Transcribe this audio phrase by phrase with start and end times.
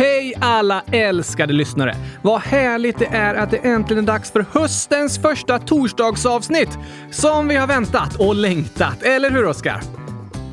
[0.00, 1.96] Hej alla älskade lyssnare!
[2.22, 6.78] Vad härligt det är att det äntligen är dags för höstens första torsdagsavsnitt
[7.10, 9.02] som vi har väntat och längtat.
[9.02, 9.80] Eller hur Oskar?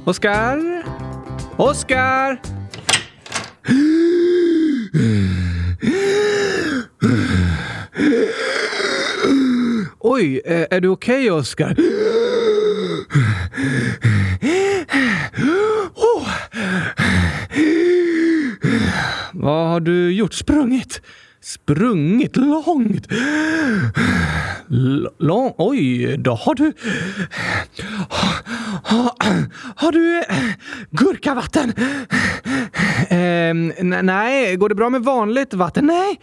[0.05, 0.83] Oskar?
[1.57, 2.41] Oskar?
[10.00, 11.75] Oj, eh, är du okej okay, Oskar?
[15.95, 16.27] Oh.
[19.40, 20.34] Vad har du gjort?
[20.34, 21.02] Sprungit?
[21.41, 23.08] Sprungit långt?
[24.72, 25.54] L lång?
[25.58, 26.73] Oj, då har du...
[28.84, 29.12] Har,
[29.76, 30.36] har du eh,
[30.92, 31.73] gurkavatten?
[33.09, 33.54] Eh,
[34.04, 35.86] nej, går det bra med vanligt vatten?
[35.86, 36.20] Nej,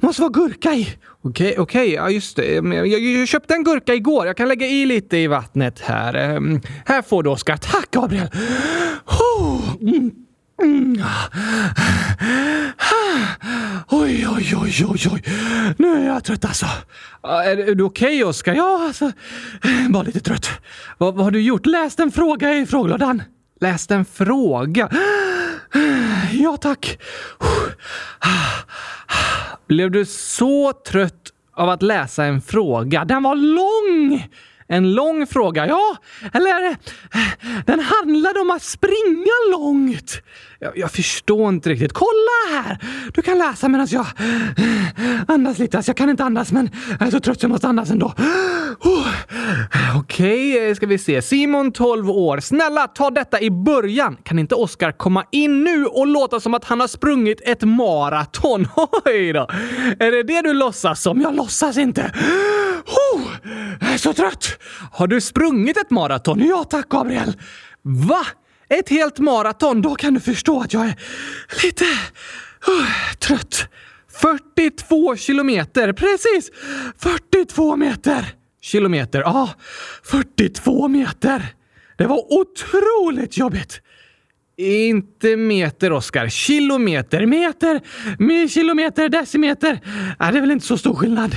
[0.00, 0.88] måste vara gurka i.
[1.22, 2.56] Okej, okay, okej, okay, ja just det.
[2.56, 4.26] Ehm, jag, jag, köpte en gurka igår.
[4.26, 6.14] Jag kan lägga i lite i vattnet här.
[6.14, 7.56] Ehm, här får du Oskar.
[7.56, 8.28] Tack Gabriel!
[9.06, 9.60] Oh,
[10.62, 11.02] mm.
[13.88, 15.22] Oj, oj, oj, oj, oj.
[15.78, 16.66] Nu är jag trött alltså.
[17.22, 18.54] Är, är du okej okay, Oskar?
[18.54, 19.12] Ja, alltså.
[19.90, 20.50] Bara lite trött.
[20.98, 21.66] Vad, vad har du gjort?
[21.66, 23.22] Läst en fråga i frågelådan.
[23.60, 24.90] Läst en fråga?
[26.32, 26.98] Ja, tack.
[29.68, 33.04] Blev du så trött av att läsa en fråga?
[33.04, 34.28] Den var lång!
[34.68, 35.96] En lång fråga, ja.
[36.32, 36.76] Eller
[37.66, 40.22] den handlade om att springa långt.
[40.58, 41.92] Jag, jag, förstår inte riktigt.
[41.92, 42.78] Kolla här!
[43.14, 44.06] Du kan läsa medan jag
[44.56, 45.76] eh, andas lite.
[45.76, 48.12] Alltså, jag kan inte andas, men jag är så trött så jag måste andas ändå.
[48.80, 49.06] Oh.
[49.96, 51.22] Okej, okay, ska vi se.
[51.22, 52.40] Simon, 12 år.
[52.40, 54.16] Snälla, ta detta i början.
[54.22, 58.68] Kan inte Oskar komma in nu och låta som att han har sprungit ett maraton?
[59.04, 59.48] Oj då!
[59.98, 61.20] Är det det du låtsas som?
[61.20, 62.12] Jag låtsas inte.
[62.86, 63.05] Oh,
[63.80, 64.58] jag är så trött!
[64.92, 66.46] Har du sprungit ett maraton?
[66.46, 67.36] Ja tack, Gabriel.
[67.82, 68.26] Va?
[68.68, 69.82] Ett helt maraton?
[69.82, 70.96] Då kan du förstå att jag är
[71.62, 73.68] lite uh, trött.
[74.20, 76.50] 42 kilometer, precis!
[76.98, 78.26] 42 meter!
[78.60, 79.26] Kilometer, ja.
[79.26, 79.48] Ah,
[80.02, 81.46] 42 meter!
[81.96, 83.80] Det var otroligt jobbigt!
[84.58, 86.28] Inte meter, Oskar.
[86.28, 87.26] Kilometer.
[87.26, 87.80] Meter,
[88.18, 89.80] med kilometer, decimeter.
[90.20, 91.36] Äh, det är väl inte så stor skillnad.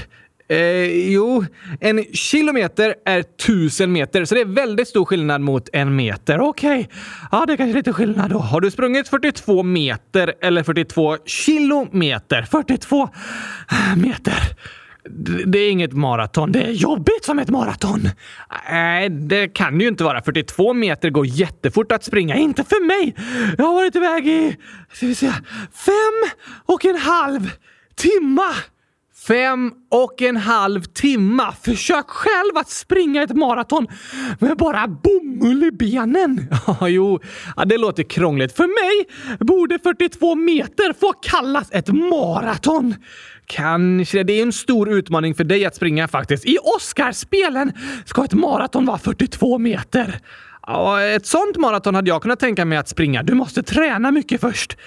[0.49, 1.45] Eh, jo,
[1.79, 6.41] en kilometer är tusen meter, så det är väldigt stor skillnad mot en meter.
[6.41, 6.97] Okej, okay.
[7.31, 8.37] ja det är kanske är lite skillnad då.
[8.37, 12.41] Har du sprungit 42 meter eller 42 kilometer?
[12.41, 13.03] 42
[13.71, 14.33] eh, meter.
[15.45, 16.51] Det är inget maraton.
[16.51, 18.09] Det är jobbigt som ett maraton.
[18.71, 20.21] Nej, det kan ju inte vara.
[20.21, 22.35] 42 meter går jättefort att springa.
[22.35, 23.15] Inte för mig!
[23.57, 24.57] Jag har varit iväg i,
[24.93, 25.35] ska vi säga,
[25.73, 26.29] fem
[26.65, 27.51] och en halv
[27.95, 28.55] timma.
[29.27, 31.53] Fem och en halv timma.
[31.61, 33.87] Försök själv att springa ett maraton
[34.39, 36.47] med bara bomull i benen.
[36.67, 37.19] Ja, jo,
[37.55, 38.55] ja, det låter krångligt.
[38.55, 39.07] För mig
[39.39, 42.95] borde 42 meter få kallas ett maraton.
[43.45, 44.23] Kanske.
[44.23, 46.45] Det är en stor utmaning för dig att springa faktiskt.
[46.45, 47.71] I Oscarsspelen
[48.05, 50.19] ska ett maraton vara 42 meter.
[50.71, 53.23] Ja, ett sånt maraton hade jag kunnat tänka mig att springa.
[53.23, 54.77] Du måste träna mycket först.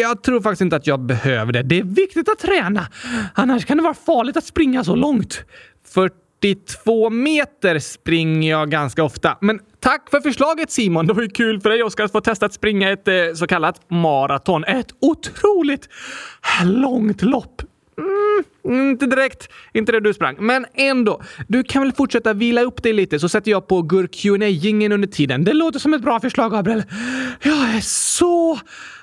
[0.00, 1.62] Jag tror faktiskt inte att jag behöver det.
[1.62, 2.86] Det är viktigt att träna.
[3.34, 5.44] Annars kan det vara farligt att springa så långt.
[5.94, 9.38] 42 meter springer jag ganska ofta.
[9.40, 11.06] Men tack för förslaget Simon!
[11.06, 13.46] Det var ju kul för dig Oskar att få testa att springa ett eh, så
[13.46, 14.64] kallat maraton.
[14.64, 15.88] Ett otroligt
[16.64, 17.62] långt lopp.
[18.64, 19.48] Mm, inte direkt.
[19.72, 20.36] Inte där du sprang.
[20.38, 21.22] Men ändå.
[21.48, 25.08] Du kan väl fortsätta vila upp dig lite så sätter jag på gurk gingen under
[25.08, 25.44] tiden.
[25.44, 26.82] Det låter som ett bra förslag, Gabriel.
[27.42, 28.58] Jag är så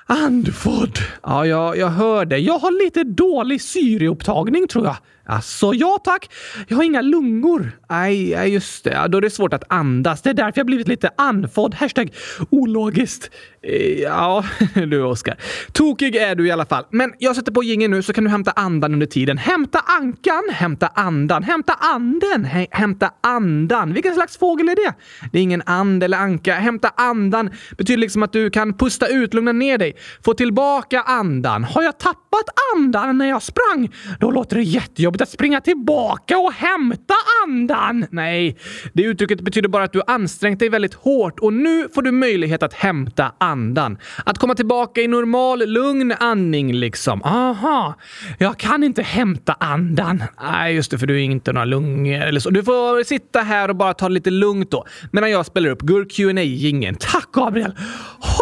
[0.06, 0.98] andfådd.
[1.22, 2.38] Ja, jag, jag hör det.
[2.38, 4.96] Jag har lite dålig syreupptagning tror jag.
[5.30, 6.30] Alltså, ja tack.
[6.68, 7.72] Jag har inga lungor.
[7.90, 9.06] Nej, just det.
[9.08, 10.22] Då är det svårt att andas.
[10.22, 11.74] Det är därför jag blivit lite andfådd.
[11.74, 12.12] Hashtag
[12.50, 13.30] ologiskt.
[13.62, 15.36] Eh, ja, du Oskar.
[15.72, 16.84] Tokig är du i alla fall.
[16.90, 19.38] Men jag sätter på gingen nu så kan du hämta andan under tiden.
[19.38, 23.92] Hämta ankan, hämta andan, hämta anden, hämta andan.
[23.92, 24.94] Vilken slags fågel är det?
[25.32, 26.54] Det är ingen and eller anka.
[26.54, 31.64] Hämta andan betyder liksom att du kan pusta ut, lugna ner dig, få tillbaka andan.
[31.64, 32.44] Har jag tappat
[32.74, 33.90] andan när jag sprang?
[34.20, 37.14] Då låter det jättejobbigt att springa tillbaka och hämta
[37.46, 38.06] andan.
[38.10, 38.56] Nej,
[38.92, 42.62] det uttrycket betyder bara att du ansträngt dig väldigt hårt och nu får du möjlighet
[42.62, 43.98] att hämta andan.
[44.24, 47.22] Att komma tillbaka i normal, lugn andning liksom.
[47.22, 47.94] Aha,
[48.38, 50.22] jag kan inte hämta andan.
[50.42, 52.50] Nej, just det, för du är inte några lungor eller så.
[52.50, 55.82] Du får sitta här och bara ta det lite lugnt då medan jag spelar upp
[55.82, 57.72] Gur qa gingen Tack Gabriel!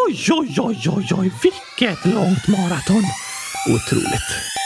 [0.09, 3.03] Oj, oj, oj, oj, oj, vilket långt maraton!
[3.75, 4.57] Otroligt.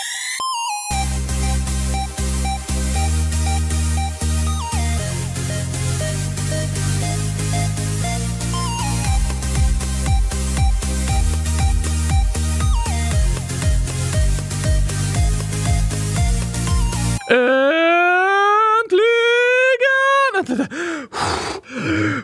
[17.32, 17.48] Äntligen!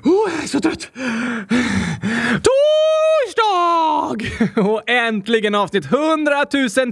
[0.05, 0.91] Oh, jag är så trött!
[2.49, 4.17] Torsdag!
[4.71, 6.45] Och äntligen avsnitt 100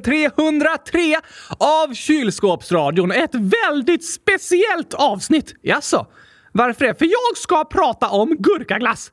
[0.05, 1.21] 303
[1.59, 3.13] av Kylskåpsradion.
[3.13, 5.55] Ett väldigt speciellt avsnitt.
[5.63, 6.07] Jaså?
[6.53, 6.99] Varför det?
[6.99, 9.13] För jag ska prata om gurkaglass.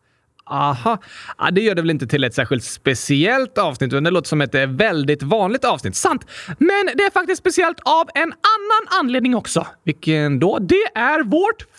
[0.50, 0.98] Aha,
[1.38, 4.42] ja, det gör det väl inte till ett särskilt speciellt avsnitt, utan det låter som
[4.42, 5.96] ett eh, väldigt vanligt avsnitt.
[5.96, 6.26] Sant!
[6.58, 9.68] Men det är faktiskt speciellt av en annan anledning också.
[9.84, 10.60] Vilken då?
[10.60, 11.74] Det är vårt 400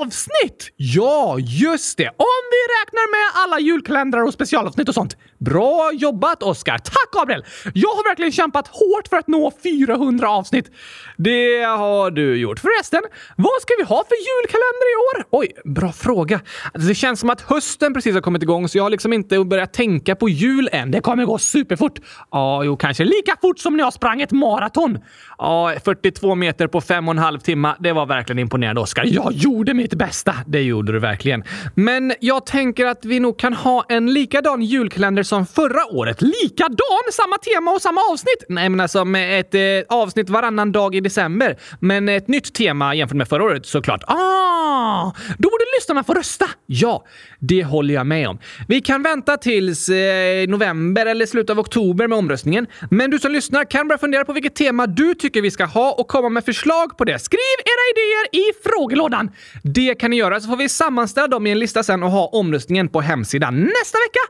[0.00, 0.72] avsnitt!
[0.76, 2.08] Ja, just det!
[2.08, 5.16] Om vi räknar med alla julkalendrar och specialavsnitt och sånt.
[5.38, 6.78] Bra jobbat, Oskar!
[6.78, 7.44] Tack, Gabriel!
[7.74, 10.70] Jag har verkligen kämpat hårt för att nå 400 avsnitt.
[11.16, 12.60] Det har du gjort.
[12.60, 13.00] Förresten,
[13.36, 15.26] vad ska vi ha för julkalender i år?
[15.30, 16.40] Oj, bra fråga.
[16.74, 19.72] Det känns som att hösten precis har kommit igång, så jag har liksom inte börjat
[19.72, 20.90] tänka på jul än.
[20.90, 21.98] Det kommer gå superfort.
[22.30, 24.98] Ja, jo, kanske lika fort som när jag sprang ett maraton.
[25.38, 27.74] Ja, 42 meter på fem och en halv timme.
[27.80, 29.04] Det var verkligen imponerande, Oskar.
[29.06, 30.34] Jag gjorde mitt bästa.
[30.46, 31.44] Det gjorde du verkligen.
[31.74, 36.22] Men jag tänker att vi nog kan ha en likadan julkalender som förra året.
[36.22, 37.04] Likadan?
[37.12, 38.44] Samma tema och samma avsnitt?
[38.48, 41.56] Nej, men alltså med ett eh, avsnitt varannan dag i december.
[41.80, 44.04] Men ett nytt tema jämfört med förra året såklart.
[44.06, 45.12] Ah!
[45.38, 46.46] Då borde lyssnarna få rösta.
[46.66, 47.04] Ja,
[47.38, 48.38] det håller jag med om.
[48.68, 52.66] Vi kan vänta tills eh, november eller slutet av oktober med omröstningen.
[52.90, 55.92] Men du som lyssnar kan börja fundera på vilket tema du tycker vi ska ha
[55.92, 57.18] och komma med förslag på det.
[57.18, 59.30] Skriv era idéer i frågelådan.
[59.62, 62.26] Det kan ni göra så får vi sammanställa dem i en lista sen och ha
[62.26, 64.24] omröstningen på hemsidan nästa vecka.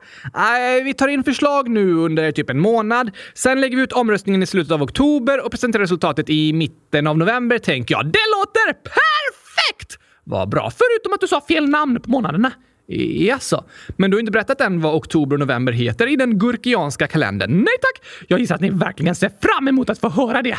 [0.88, 3.10] Vi tar in förslag nu under typ en månad.
[3.34, 7.18] Sen lägger vi ut omröstningen i slutet av oktober och presenterar resultatet i mitten av
[7.18, 8.06] november, tänker jag.
[8.06, 9.98] Det låter perfekt!
[10.24, 10.70] Vad bra.
[10.70, 12.52] Förutom att du sa fel namn på månaderna.
[12.86, 13.64] Jaså?
[13.96, 17.50] Men du har inte berättat än vad oktober och november heter i den gurkianska kalendern?
[17.50, 18.06] Nej tack!
[18.28, 20.58] Jag gissar att ni verkligen ser fram emot att få höra det.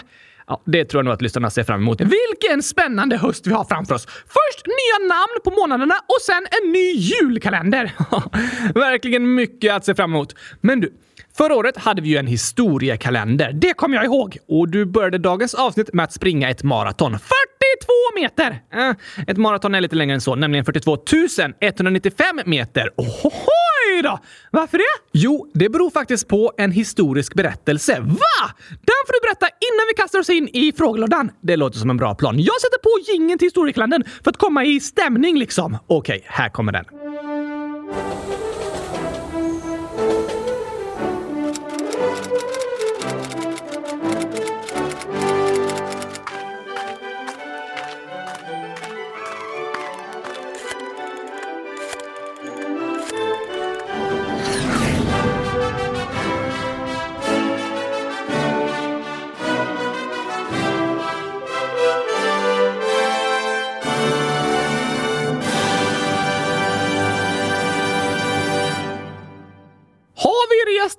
[0.49, 2.01] Ja, det tror jag nog att lyssnarna ser fram emot.
[2.01, 4.05] Vilken spännande höst vi har framför oss!
[4.05, 7.91] Först nya namn på månaderna och sen en ny julkalender.
[8.73, 10.35] Verkligen mycket att se fram emot.
[10.61, 10.93] Men du,
[11.37, 13.53] Förra året hade vi ju en historiekalender.
[13.53, 14.37] Det kommer jag ihåg.
[14.47, 17.11] Och du började dagens avsnitt med att springa ett maraton.
[17.11, 17.21] 42
[18.15, 18.61] meter!
[18.73, 18.95] Eh,
[19.27, 20.97] ett maraton är lite längre än så, nämligen 42
[21.59, 22.89] 195 meter.
[22.97, 24.19] Ohoj då!
[24.51, 24.83] Varför det?
[25.11, 27.99] Jo, det beror faktiskt på en historisk berättelse.
[27.99, 28.51] Va?
[28.69, 31.31] Den får du berätta innan vi kastar oss in i frågelådan.
[31.41, 32.39] Det låter som en bra plan.
[32.39, 35.77] Jag sätter på jingeln till historiekalendern för att komma i stämning liksom.
[35.87, 36.85] Okej, här kommer den.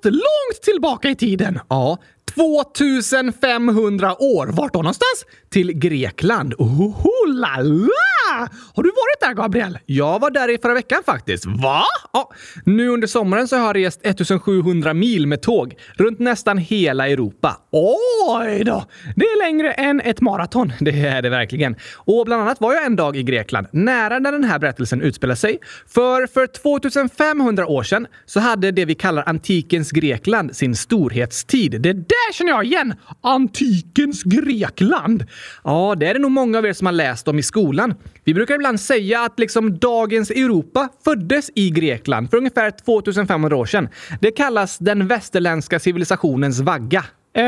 [0.05, 1.59] Rest långt tillbaka i tiden.
[1.69, 1.97] Ja,
[2.77, 4.47] 2500 år.
[4.47, 5.25] Vart då någonstans?
[5.49, 6.53] Till Grekland.
[6.57, 8.10] Oh la, la!
[8.75, 9.79] Har du varit där, Gabriel?
[9.85, 11.45] Jag var där i förra veckan faktiskt.
[11.45, 11.83] Va?
[12.13, 12.31] Ja,
[12.65, 17.57] nu under sommaren så har jag rest 1700 mil med tåg runt nästan hela Europa.
[17.71, 18.85] Oj då!
[19.15, 20.73] Det är längre än ett maraton.
[20.79, 21.75] Det är det verkligen.
[21.95, 25.35] Och bland annat var jag en dag i Grekland, nära där den här berättelsen utspelar
[25.35, 25.59] sig.
[25.87, 31.81] För för 2500 år sedan så hade det vi kallar antikens Grekland sin storhetstid.
[31.81, 32.93] Det där känner jag igen!
[33.21, 35.25] Antikens Grekland!
[35.63, 37.93] Ja, det är det nog många av er som har läst om i skolan.
[38.23, 43.65] Vi brukar ibland säga att liksom dagens Europa föddes i Grekland för ungefär 2500 år
[43.65, 43.89] sedan.
[44.21, 47.05] Det kallas den västerländska civilisationens vagga.
[47.33, 47.43] Eh,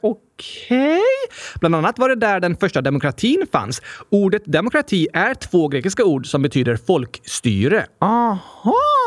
[0.00, 0.18] okej?
[0.70, 0.98] Okay.
[1.60, 3.82] Bland annat var det där den första demokratin fanns.
[4.10, 7.86] Ordet demokrati är två grekiska ord som betyder folkstyre.
[8.00, 9.01] Aha!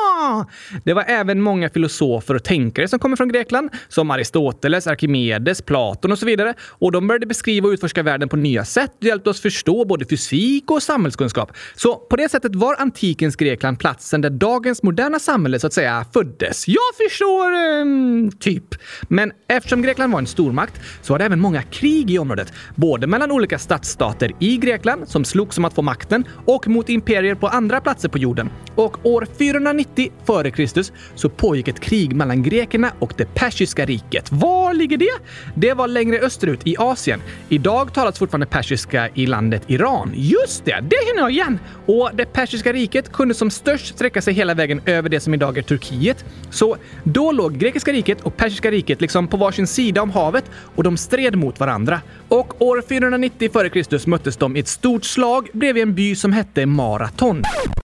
[0.83, 6.11] Det var även många filosofer och tänkare som kommer från Grekland, som Aristoteles, Arkimedes, Platon
[6.11, 6.53] och så vidare.
[6.59, 10.05] Och de började beskriva och utforska världen på nya sätt och hjälpte oss förstå både
[10.05, 11.51] fysik och samhällskunskap.
[11.75, 16.05] Så på det sättet var antikens Grekland platsen där dagens moderna samhälle så att säga
[16.13, 16.67] föddes.
[16.67, 18.75] Jag förstår, eh, typ.
[19.01, 22.53] Men eftersom Grekland var en stormakt så var det även många krig i området.
[22.75, 27.35] Både mellan olika stadsstater i Grekland som slogs om att få makten och mot imperier
[27.35, 28.49] på andra platser på jorden.
[28.75, 30.83] Och år 490 f.Kr.
[31.15, 34.31] så pågick ett krig mellan grekerna och det persiska riket.
[34.31, 35.13] Var ligger det?
[35.55, 37.21] Det var längre österut i Asien.
[37.49, 40.11] Idag talas fortfarande persiska i landet Iran.
[40.15, 41.59] Just det, det hinner jag igen!
[41.85, 45.57] Och det persiska riket kunde som störst sträcka sig hela vägen över det som idag
[45.57, 46.25] är Turkiet.
[46.49, 50.45] Så då låg grekiska riket och persiska riket liksom på varsin sida om havet
[50.75, 52.01] och de stred mot varandra.
[52.27, 54.09] Och år 490 f.Kr.
[54.09, 57.43] möttes de i ett stort slag bredvid en by som hette Maraton.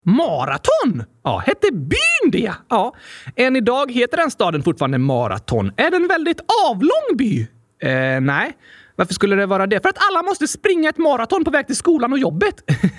[0.05, 1.03] Maraton?
[1.23, 2.53] Ja, hette byn det?
[2.69, 2.95] Ja.
[3.35, 5.71] Än idag heter den staden fortfarande Maraton.
[5.77, 7.41] Är det en väldigt avlång by?
[7.83, 8.53] Eh, nej.
[8.95, 9.81] Varför skulle det vara det?
[9.81, 12.55] För att alla måste springa ett maraton på väg till skolan och jobbet.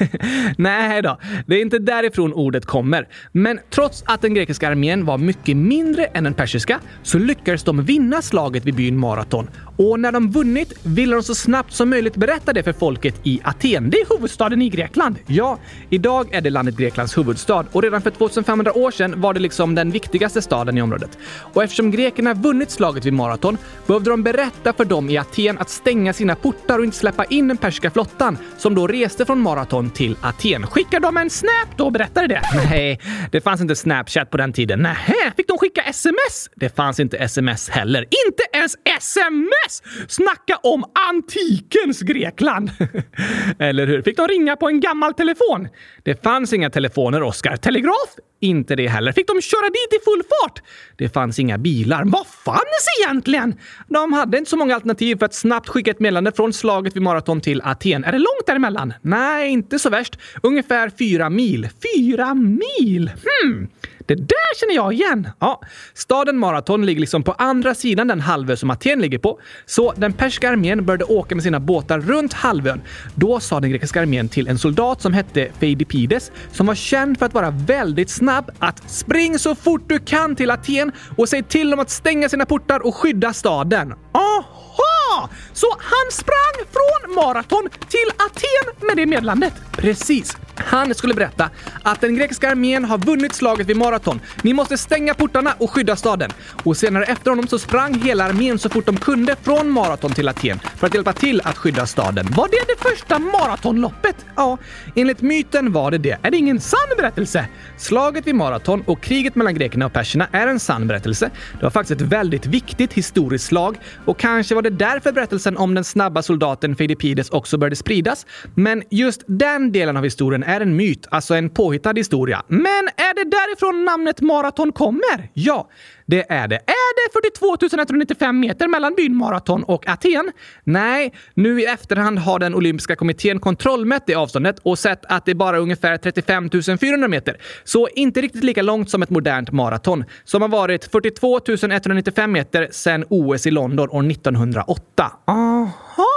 [0.58, 3.08] Nej då, det är inte därifrån ordet kommer.
[3.32, 7.84] Men trots att den grekiska armén var mycket mindre än den persiska så lyckades de
[7.84, 9.48] vinna slaget vid byn Maraton.
[9.82, 13.40] Och när de vunnit ville de så snabbt som möjligt berätta det för folket i
[13.44, 13.90] Aten.
[13.90, 15.18] Det är huvudstaden i Grekland.
[15.26, 15.58] Ja,
[15.90, 19.74] idag är det landet Greklands huvudstad och redan för 2500 år sedan var det liksom
[19.74, 21.18] den viktigaste staden i området.
[21.52, 25.70] Och eftersom grekerna vunnit slaget vid Maraton behövde de berätta för dem i Aten att
[25.70, 29.90] stänga sina portar och inte släppa in den persiska flottan som då reste från Maraton
[29.90, 30.66] till Aten.
[30.66, 32.42] Skickade de en snap då och berättade det?
[32.70, 33.00] Nej,
[33.32, 34.82] det fanns inte Snapchat på den tiden.
[34.82, 36.50] Nähä, fick de skicka sms?
[36.54, 38.00] Det fanns inte sms heller.
[38.00, 39.71] Inte ens sms!
[40.08, 42.70] Snacka om antikens Grekland!
[43.58, 44.02] Eller hur?
[44.02, 45.68] Fick de ringa på en gammal telefon?
[46.02, 47.56] Det fanns inga telefoner, Oskar.
[47.56, 48.16] Telegraf?
[48.42, 49.12] Inte det heller.
[49.12, 50.62] Fick de köra dit i full fart?
[50.96, 52.02] Det fanns inga bilar.
[52.04, 53.54] Vad fanns egentligen?
[53.88, 57.02] De hade inte så många alternativ för att snabbt skicka ett meddelande från slaget vid
[57.02, 58.04] Maraton till Aten.
[58.04, 58.94] Är det långt däremellan?
[59.02, 60.18] Nej, inte så värst.
[60.42, 61.68] Ungefär fyra mil.
[61.94, 63.10] Fyra mil?
[63.42, 63.68] Hmm.
[64.06, 65.28] Det där känner jag igen!
[65.38, 65.60] Ja,
[65.94, 69.40] staden Maraton ligger liksom på andra sidan den halvö som Aten ligger på.
[69.66, 72.80] Så den persiska armén började åka med sina båtar runt halvön.
[73.14, 77.26] Då sa den grekiska armén till en soldat som hette Feidipides, som var känd för
[77.26, 81.70] att vara väldigt snabb, att spring så fort du kan till Aten och säg till
[81.70, 83.94] dem att stänga sina portar och skydda staden.
[84.12, 85.28] Aha!
[85.52, 89.54] Så han sprang från Maraton till Aten med det meddelandet.
[89.72, 90.36] Precis.
[90.66, 91.50] Han skulle berätta
[91.82, 94.20] att den grekiska armén har vunnit slaget vid Maraton.
[94.42, 96.30] Ni måste stänga portarna och skydda staden.
[96.64, 100.28] Och senare efter honom så sprang hela armén så fort de kunde från Maraton till
[100.28, 102.26] Aten för att hjälpa till att skydda staden.
[102.36, 104.16] Var det det första maratonloppet?
[104.36, 104.58] Ja,
[104.96, 106.18] enligt myten var det det.
[106.22, 107.46] Är det ingen sann berättelse?
[107.78, 111.30] Slaget vid Maraton och kriget mellan grekerna och perserna är en sann berättelse.
[111.58, 115.74] Det var faktiskt ett väldigt viktigt historiskt slag och kanske var det därför berättelsen om
[115.74, 118.26] den snabba soldaten Fidipides också började spridas.
[118.54, 122.42] Men just den delen av historien är en myt, alltså en påhittad historia.
[122.48, 125.30] Men är det därifrån namnet maraton kommer?
[125.32, 125.68] Ja,
[126.06, 126.56] det är det.
[126.56, 130.32] Är det 42 195 meter mellan byn Maraton och Aten?
[130.64, 135.34] Nej, nu i efterhand har den olympiska kommittén kontrollmätt det avståndet och sett att det
[135.34, 137.36] bara är ungefär 35 400 meter.
[137.64, 141.40] Så inte riktigt lika långt som ett modernt maraton som har varit 42
[141.70, 145.12] 195 meter sedan OS i London år 1908.
[145.26, 146.11] Aha!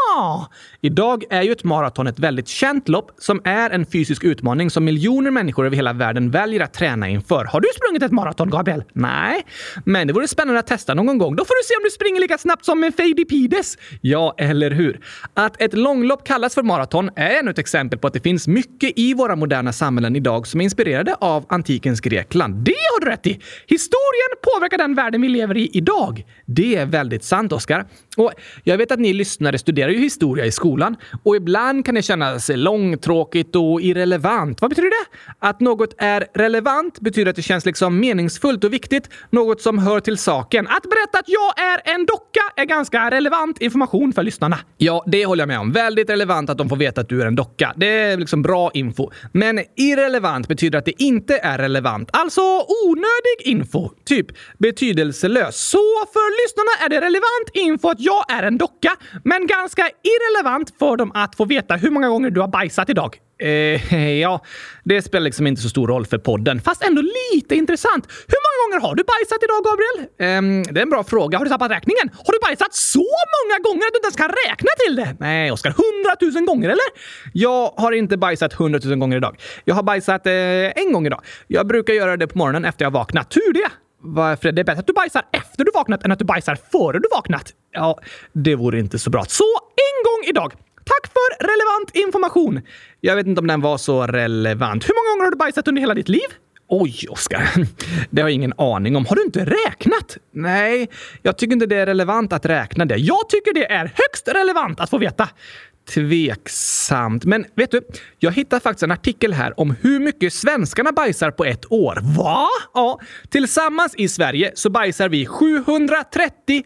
[0.82, 4.86] Idag är ju ett maraton ett väldigt känt lopp som är en fysisk utmaning som
[4.86, 7.46] miljoner människor över hela världen väljer att träna inför.
[7.46, 8.84] Har du sprungit ett maraton, Gabriel?
[8.94, 9.42] Nej,
[9.86, 11.36] men det vore spännande att testa någon gång.
[11.36, 13.78] Då får du se om du springer lika snabbt som Feidipides.
[14.02, 15.00] Ja, eller hur?
[15.34, 18.94] Att ett långlopp kallas för maraton är ännu ett exempel på att det finns mycket
[18.96, 22.56] i våra moderna samhällen idag som är inspirerade av antikens Grekland.
[22.56, 23.42] Det har du rätt i!
[23.68, 26.26] Historien påverkar den världen vi lever i idag.
[26.46, 27.86] Det är väldigt sant, Oskar.
[28.18, 28.32] Och
[28.64, 32.52] jag vet att ni lyssnare studerar ju historia i skolan och ibland kan det kännas
[32.54, 34.62] långtråkigt och irrelevant.
[34.62, 35.18] Vad betyder det?
[35.40, 39.10] Att något är relevant betyder att det känns liksom meningsfullt och viktigt.
[39.30, 40.68] Något som hör till saken.
[40.68, 44.58] Att berätta att jag är en docka är ganska relevant information för lyssnarna.
[44.78, 45.72] Ja, det håller jag med om.
[45.72, 47.74] Väldigt relevant att de får veta att du är en docka.
[47.76, 49.12] Det är liksom bra info.
[49.32, 52.10] Men irrelevant betyder att det inte är relevant.
[52.14, 52.42] Alltså
[52.86, 53.90] onödig info.
[54.06, 55.70] Typ betydelselös.
[55.70, 55.78] Så
[56.14, 58.92] för lyssnarna är det relevant info att jag är en docka,
[59.24, 63.18] men ganska irrelevant för dem att få veta hur många gånger du har bajsat idag.
[63.40, 64.42] Eh, ja,
[64.84, 67.02] det spelar liksom inte så stor roll för podden, fast ändå
[67.34, 68.06] lite intressant.
[68.28, 69.98] Hur många gånger har du bajsat idag, Gabriel?
[70.26, 71.38] Eh, det är en bra fråga.
[71.38, 72.10] Har du tappat räkningen?
[72.26, 75.16] Har du bajsat så många gånger att du inte ens kan räkna till det?
[75.20, 75.74] Nej, Oskar.
[75.84, 76.90] Hundratusen gånger, eller?
[77.34, 79.36] Jag har inte bajsat hundratusen gånger idag.
[79.66, 81.22] Jag har bajsat eh, en gång idag.
[81.48, 83.30] Jag brukar göra det på morgonen efter jag vaknat.
[83.32, 83.85] Tur det!
[84.06, 84.52] Varför?
[84.52, 87.10] Det är bättre att du bajsar efter du vaknat än att du bajsar före du
[87.12, 87.54] vaknat.
[87.72, 88.00] Ja,
[88.34, 89.26] det vore inte så bra.
[89.28, 89.44] Så
[89.76, 90.54] en gång idag.
[90.86, 92.62] Tack för relevant information!
[93.02, 94.90] Jag vet inte om den var så relevant.
[94.90, 96.28] Hur många gånger har du bajsat under hela ditt liv?
[96.68, 97.50] Oj, Oskar.
[98.10, 99.06] Det har jag ingen aning om.
[99.06, 100.18] Har du inte räknat?
[100.34, 100.90] Nej,
[101.22, 102.96] jag tycker inte det är relevant att räkna det.
[102.96, 105.30] Jag tycker det är högst relevant att få veta.
[105.94, 107.26] Tveksamt.
[107.26, 107.82] Men vet du,
[108.20, 112.00] jag hittade faktiskt en artikel här om hur mycket svenskarna bajsar på ett år.
[112.18, 112.48] Va?
[112.74, 113.00] Ja,
[113.30, 116.64] tillsammans i Sverige så bajsar vi 730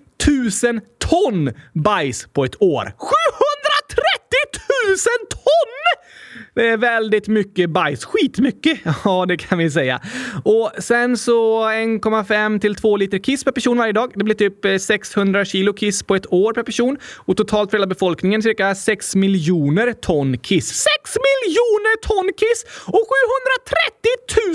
[0.64, 2.84] 000 ton bajs på ett år.
[2.84, 3.59] 700
[5.30, 5.70] ton!
[6.56, 8.06] Det är väldigt mycket bajs.
[8.06, 8.80] Skitmycket!
[9.06, 10.02] Ja, det kan vi säga.
[10.44, 14.12] Och sen så 1,5 till 2 liter kiss per person varje dag.
[14.16, 16.98] Det blir typ eh, 600 kilo kiss på ett år per person.
[17.16, 20.68] Och totalt för hela befolkningen cirka 6 miljoner ton kiss.
[20.68, 23.08] 6 miljoner ton kiss och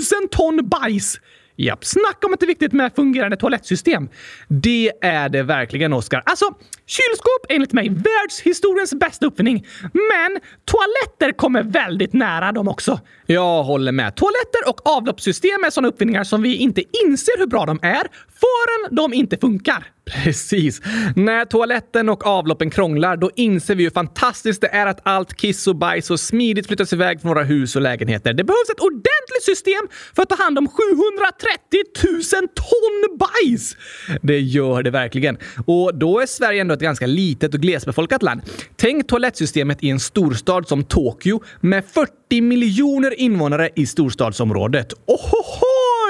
[0.09, 1.19] 730 000 ton bajs!
[1.57, 4.09] Japp, snacka om att det är viktigt med fungerande toalettsystem.
[4.47, 6.23] Det är det verkligen, Oskar.
[6.25, 6.45] Alltså,
[6.85, 9.65] kylskåp är enligt mig världshistoriens bästa uppfinning.
[9.81, 12.99] Men toaletter kommer väldigt nära dem också.
[13.25, 14.15] Jag håller med.
[14.15, 18.95] Toaletter och avloppssystem är sådana uppfinningar som vi inte inser hur bra de är förrän
[18.95, 19.87] de inte funkar.
[20.05, 20.81] Precis.
[21.15, 25.67] När toaletten och avloppen krånglar, då inser vi hur fantastiskt det är att allt kiss
[25.67, 28.33] och bajs så smidigt flyttas iväg från våra hus och lägenheter.
[28.33, 33.77] Det behövs ett ordentligt system för att ta hand om 730 000 ton bajs!
[34.21, 35.37] Det gör det verkligen.
[35.65, 38.41] Och då är Sverige ändå ett ganska litet och glesbefolkat land.
[38.75, 44.93] Tänk toalettsystemet i en storstad som Tokyo med 40 miljoner invånare i storstadsområdet.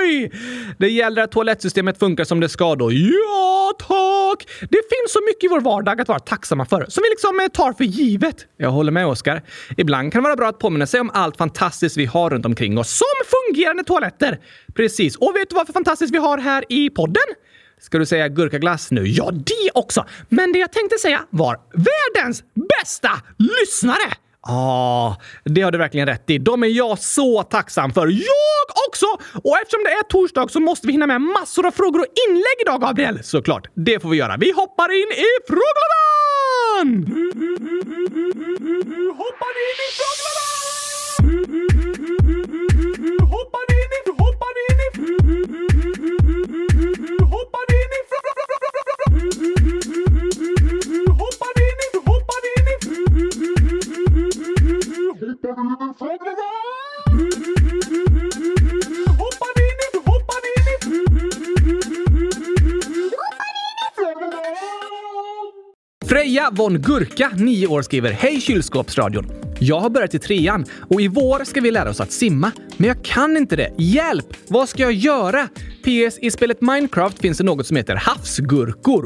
[0.06, 0.32] Oj!
[0.80, 2.92] Det gäller att toalettsystemet funkar som det ska då.
[2.92, 4.48] Ja, tack!
[4.62, 7.48] Det finns så mycket i vår vardag att vara tacksamma för, som vi liksom eh,
[7.48, 8.36] tar för givet.
[8.58, 9.44] Jag håller med Oskar.
[9.78, 12.78] Ibland kan det vara bra att påminna sig om allt fantastiskt vi har runt omkring
[12.78, 14.40] oss, som fungerande toaletter.
[14.76, 15.16] Precis.
[15.16, 17.24] Och vet du vad för fantastiskt vi har här i podden?
[17.82, 19.08] Ska du säga gurkaglass nu?
[19.08, 20.06] Ja, det också!
[20.30, 22.44] Men det jag tänkte säga var världens
[22.80, 24.25] bästa lyssnare!
[24.48, 26.38] Ja, ah, det har du verkligen rätt i.
[26.38, 28.08] De är jag så tacksam för.
[28.08, 29.06] Jag också!
[29.44, 32.58] Och eftersom det är torsdag så måste vi hinna med massor av frågor och inlägg
[32.62, 33.24] idag, Gabriel.
[33.24, 34.38] Såklart, det får vi göra.
[34.38, 37.06] Vi hoppar in i frågelådan!
[39.18, 40.46] Hoppar in i frågelådan!
[43.30, 44.12] Hoppar in i...
[44.22, 44.94] Hoppar in i...
[47.24, 48.02] Hoppar in i...
[49.84, 50.05] Hoppar
[55.16, 55.28] Hoppar
[59.62, 59.78] in.
[60.06, 60.66] Hoppar in.
[66.06, 69.32] Freja von Gurka, 9 år, skriver Hej kylskåpsradion!
[69.60, 72.52] Jag har börjat i trean och i vår ska vi lära oss att simma.
[72.78, 73.74] Men jag kan inte det.
[73.78, 74.38] Hjälp!
[74.48, 75.48] Vad ska jag göra?
[75.84, 76.18] PS.
[76.22, 79.06] I spelet Minecraft finns det något som heter havsgurkor.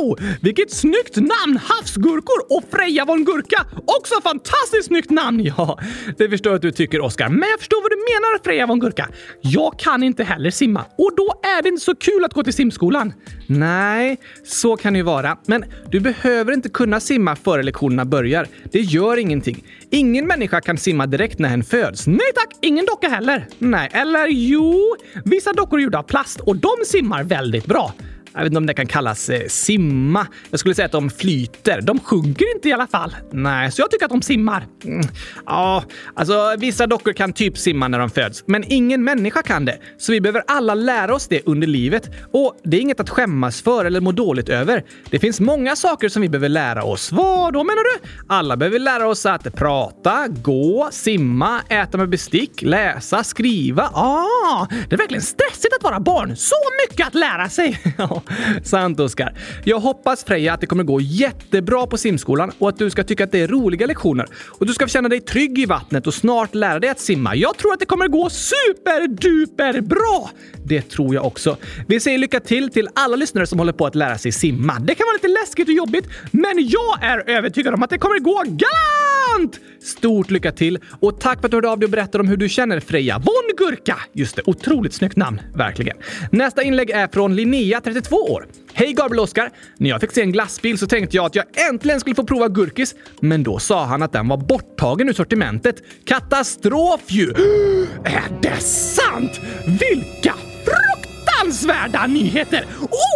[0.00, 0.18] Wow!
[0.40, 1.56] Vilket snyggt namn!
[1.62, 3.66] Havsgurkor och Freja von Gurka.
[3.86, 5.40] Också fantastiskt snyggt namn!
[5.56, 5.78] Ja,
[6.18, 7.28] det förstår jag att du tycker, Oskar.
[7.28, 9.08] Men jag förstår vad du menar, Freja von Gurka.
[9.40, 12.52] Jag kan inte heller simma och då är det inte så kul att gå till
[12.52, 13.12] simskolan.
[13.46, 15.38] Nej, så kan det ju vara.
[15.46, 18.46] Men du behöver inte kunna simma före lektionerna börjar.
[18.72, 19.64] Det gör ingenting.
[19.90, 22.06] Ingen människa kan simma direkt när hen föds.
[22.06, 23.46] Nej tack, ingen docka heller.
[23.58, 27.94] Nej, eller jo, vissa dockor är gjorda av plast och de simmar väldigt bra.
[28.32, 30.26] Jag vet inte om det kan kallas eh, simma.
[30.50, 31.80] Jag skulle säga att de flyter.
[31.80, 33.16] De sjunker inte i alla fall.
[33.32, 34.66] Nej, så jag tycker att de simmar.
[34.84, 35.06] Mm.
[35.46, 39.78] Ja, alltså vissa dockor kan typ simma när de föds, men ingen människa kan det.
[39.98, 42.10] Så vi behöver alla lära oss det under livet.
[42.32, 44.84] Och det är inget att skämmas för eller må dåligt över.
[45.10, 47.12] Det finns många saker som vi behöver lära oss.
[47.12, 48.08] Vad då menar du?
[48.28, 53.82] Alla behöver lära oss att prata, gå, simma, äta med bestick, läsa, skriva.
[53.82, 56.36] Ah, det är verkligen stressigt att vara barn.
[56.36, 56.54] Så
[56.88, 57.80] mycket att lära sig!
[58.62, 59.34] sant Oskar.
[59.64, 63.24] Jag hoppas Freja att det kommer gå jättebra på simskolan och att du ska tycka
[63.24, 64.26] att det är roliga lektioner.
[64.58, 67.34] Och du ska känna dig trygg i vattnet och snart lära dig att simma.
[67.34, 70.30] Jag tror att det kommer gå superduper bra!
[70.64, 71.56] Det tror jag också.
[71.88, 74.78] Vi säger lycka till till alla lyssnare som håller på att lära sig simma.
[74.78, 78.18] Det kan vara lite läskigt och jobbigt, men jag är övertygad om att det kommer
[78.18, 79.60] gå galant!
[79.82, 82.36] Stort lycka till och tack för att du hörde av dig och berättade om hur
[82.36, 83.96] du känner Freja von Gurka.
[84.12, 85.40] Just det, otroligt snyggt namn.
[85.54, 85.96] Verkligen.
[86.32, 88.46] Nästa inlägg är från Linnea, 32 år.
[88.72, 89.50] Hej Gabriel Oskar!
[89.76, 92.48] När jag fick se en glassbil så tänkte jag att jag äntligen skulle få prova
[92.48, 95.82] gurkis, men då sa han att den var borttagen ur sortimentet.
[96.04, 97.30] Katastrof ju!
[98.04, 99.40] Är det sant?
[99.66, 102.66] Vilka fruktansvärda nyheter!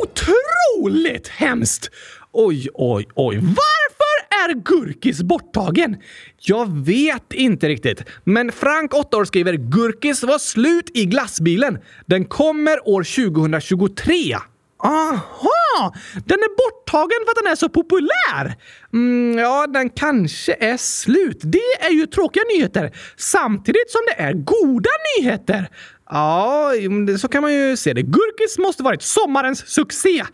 [0.03, 1.91] Otroligt hemskt!
[2.37, 3.37] Oj, oj, oj.
[3.37, 4.05] Varför
[4.51, 5.97] är Gurkis borttagen?
[6.39, 8.03] Jag vet inte riktigt.
[8.25, 11.79] Men Frank, 8 år, skriver Gurkis var slut i glassbilen.
[12.07, 14.37] Den kommer år 2023.
[14.85, 15.93] Aha!
[16.15, 18.57] Den är borttagen för att den är så populär!
[18.93, 21.41] Mm, ja, den kanske är slut.
[21.43, 22.97] Det är ju tråkiga nyheter.
[23.17, 25.69] Samtidigt som det är goda nyheter.
[26.11, 28.03] Ja, mm, så kan man ju se det.
[28.03, 30.25] Gurkis måste varit sommarens succé.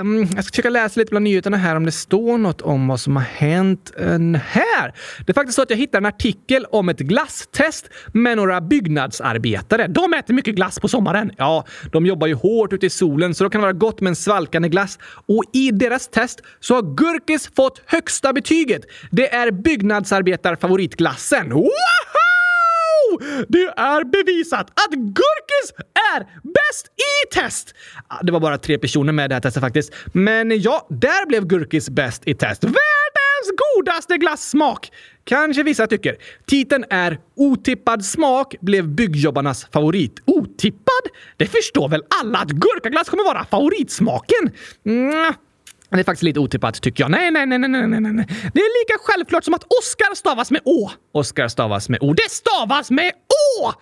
[0.00, 3.00] Um, jag ska försöka läsa lite bland nyheterna här om det står något om vad
[3.00, 4.94] som har hänt uh, här.
[5.26, 9.86] Det är faktiskt så att jag hittade en artikel om ett glasstest med några byggnadsarbetare.
[9.86, 11.30] De äter mycket glass på sommaren.
[11.36, 14.10] Ja, de jobbar ju hårt ute i solen så då kan det vara gott med
[14.10, 14.98] en svalkande glass.
[15.26, 18.82] Och i deras test så har Gurkis fått högsta betyget.
[19.10, 21.52] Det är byggnadsarbetarfavoritglassen.
[23.10, 23.44] Wow!
[23.48, 25.72] Det är bevisat att Gurkis
[26.14, 27.74] är bäst i test!
[28.22, 29.92] Det var bara tre personer med i det här testet faktiskt.
[30.12, 32.64] Men ja, där blev Gurkis bäst i test.
[32.64, 34.90] Världens godaste glassmak!
[35.24, 36.16] Kanske vissa tycker.
[36.46, 40.22] Titeln är “Otippad smak” blev byggjobbarnas favorit.
[40.24, 41.04] Otippad?
[41.36, 44.50] Det förstår väl alla att gurkaglass kommer vara favoritsmaken?
[44.86, 45.34] Mm.
[45.90, 47.10] Det är faktiskt lite otippat tycker jag.
[47.10, 48.26] Nej, nej, nej, nej, nej, nej.
[48.54, 50.90] Det är lika självklart som att Oscar stavas med Å.
[51.12, 52.12] Oscar stavas med O.
[52.12, 53.12] Det stavas med
[53.60, 53.72] Å!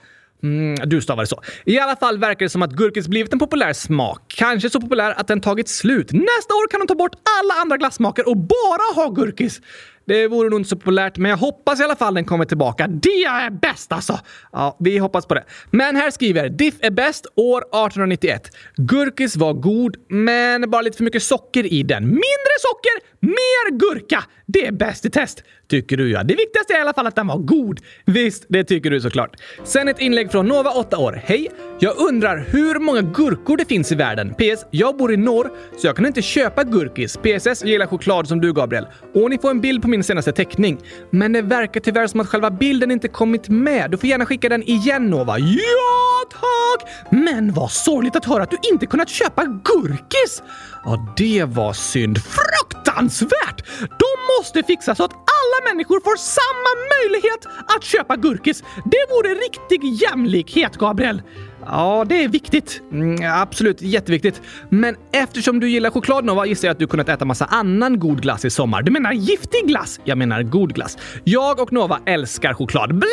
[0.43, 1.43] Mm, du stavade så.
[1.64, 4.35] I alla fall verkar det som att gurkis blivit en populär smak.
[4.37, 6.12] Kanske så populär att den tagit slut.
[6.12, 9.61] Nästa år kan de ta bort alla andra glassmaker och bara ha gurkis.
[10.07, 12.87] Det vore nog inte så populärt, men jag hoppas i alla fall den kommer tillbaka.
[12.87, 14.21] Det är bäst alltså!
[14.53, 15.45] Ja, vi hoppas på det.
[15.71, 18.57] Men här skriver Diff är bäst år 1891.
[18.77, 22.03] Gurkis var god, men bara lite för mycket socker i den.
[22.05, 24.25] Mindre socker, mer gurka!
[24.47, 25.43] Det är bäst i test,
[25.75, 26.23] tycker du ja.
[26.23, 27.81] Det viktigaste är i alla fall att den var god.
[28.05, 29.37] Visst, det tycker du såklart.
[29.65, 31.21] Sen ett inlägg från Nova, 8 år.
[31.25, 31.51] Hej!
[31.79, 34.35] Jag undrar hur många gurkor det finns i världen.
[34.35, 34.67] PS.
[34.71, 37.17] Jag bor i norr, så jag kan inte köpa gurkis.
[37.17, 37.65] PSS.
[37.65, 38.87] gillar choklad som du, Gabriel.
[39.15, 40.79] Och ni får en bild på min senaste teckning.
[41.11, 43.91] Men det verkar tyvärr som att själva bilden inte kommit med.
[43.91, 45.39] Du får gärna skicka den igen, Nova.
[45.39, 46.89] Ja, tack!
[47.11, 50.43] Men vad sorgligt att höra att du inte kunnat köpa gurkis!
[50.85, 52.19] Ja, det var synd.
[52.19, 53.65] Fruktansvärt!
[53.81, 55.24] De måste fixa så att
[55.55, 58.62] alla människor får samma möjlighet att köpa gurkis.
[58.85, 61.23] Det vore riktig jämlikhet, Gabriel.
[61.67, 62.83] Ja, det är viktigt.
[62.93, 64.43] Mm, absolut, jätteviktigt.
[64.69, 68.23] Men eftersom du gillar choklad Nova gissar jag att du kunnat äta massa annan god
[68.23, 68.83] glass i sommar.
[68.83, 70.01] Du menar giftig glass?
[70.05, 70.99] Jag menar god glass.
[71.25, 72.95] Jag och Nova älskar choklad.
[72.95, 73.09] Blä!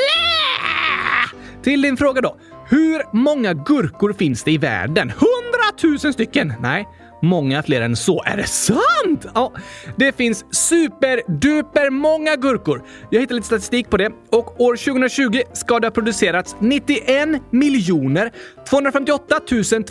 [1.63, 2.37] Till din fråga då.
[2.69, 5.11] Hur många gurkor finns det i världen?
[5.11, 6.53] Hundratusen stycken?
[6.61, 6.87] Nej.
[7.21, 8.23] Många fler än så.
[8.23, 9.25] Är det sant?
[9.33, 9.53] Ja,
[9.95, 12.83] det finns superduper många gurkor.
[13.09, 18.31] Jag hittade lite statistik på det och år 2020 ska det ha producerats 91 miljoner
[18.69, 19.35] 258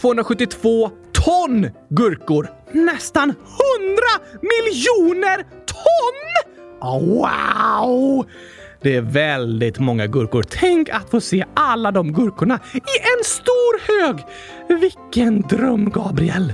[0.00, 2.50] 272 ton gurkor.
[2.72, 3.36] Nästan 100
[4.42, 6.20] miljoner ton!
[6.80, 8.26] Oh, wow!
[8.82, 10.42] Det är väldigt många gurkor.
[10.42, 14.24] Tänk att få se alla de gurkorna i en stor hög!
[14.80, 16.52] Vilken dröm, Gabriel!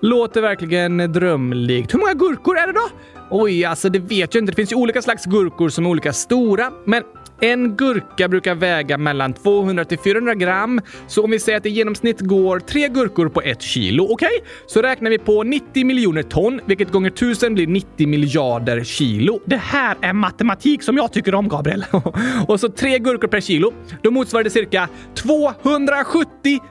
[0.00, 1.94] Låter verkligen drömlikt.
[1.94, 2.88] Hur många gurkor är det då?
[3.30, 4.52] Oj, alltså det vet jag inte.
[4.52, 7.02] Det finns ju olika slags gurkor som är olika stora, men
[7.40, 11.68] en gurka brukar väga mellan 200 till 400 gram, så om vi säger att det
[11.68, 14.26] i genomsnitt går tre gurkor på ett kilo, okej?
[14.26, 14.48] Okay?
[14.66, 19.40] Så räknar vi på 90 miljoner ton, vilket gånger 1000 blir 90 miljarder kilo.
[19.44, 21.84] Det här är matematik som jag tycker om, Gabriel.
[22.48, 23.72] och så tre gurkor per kilo,
[24.02, 26.28] då motsvarar det cirka 270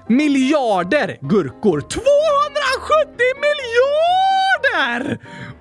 [0.08, 1.82] miljarder gurkor.
[1.82, 2.04] 270
[3.42, 4.47] miljarder!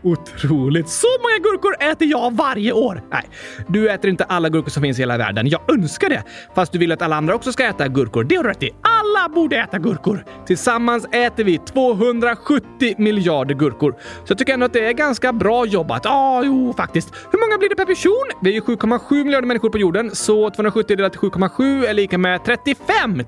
[0.02, 0.88] Otroligt!
[0.88, 3.02] Så många gurkor äter jag varje år!
[3.10, 3.24] Nej,
[3.68, 5.48] du äter inte alla gurkor som finns i hela världen.
[5.48, 6.22] Jag önskar det!
[6.54, 8.24] Fast du vill att alla andra också ska äta gurkor.
[8.24, 8.70] Det har du rätt i.
[8.82, 10.24] Alla borde äta gurkor!
[10.46, 13.92] Tillsammans äter vi 270 miljarder gurkor.
[14.24, 16.04] Så jag tycker ändå att det är ganska bra jobbat.
[16.04, 17.14] Ja, ah, jo, faktiskt.
[17.32, 18.26] Hur många blir det per person?
[18.42, 22.18] Vi är ju 7,7 miljarder människor på jorden, så 270 delat till 7,7 är lika
[22.18, 23.14] med 35!
[23.14, 23.26] 35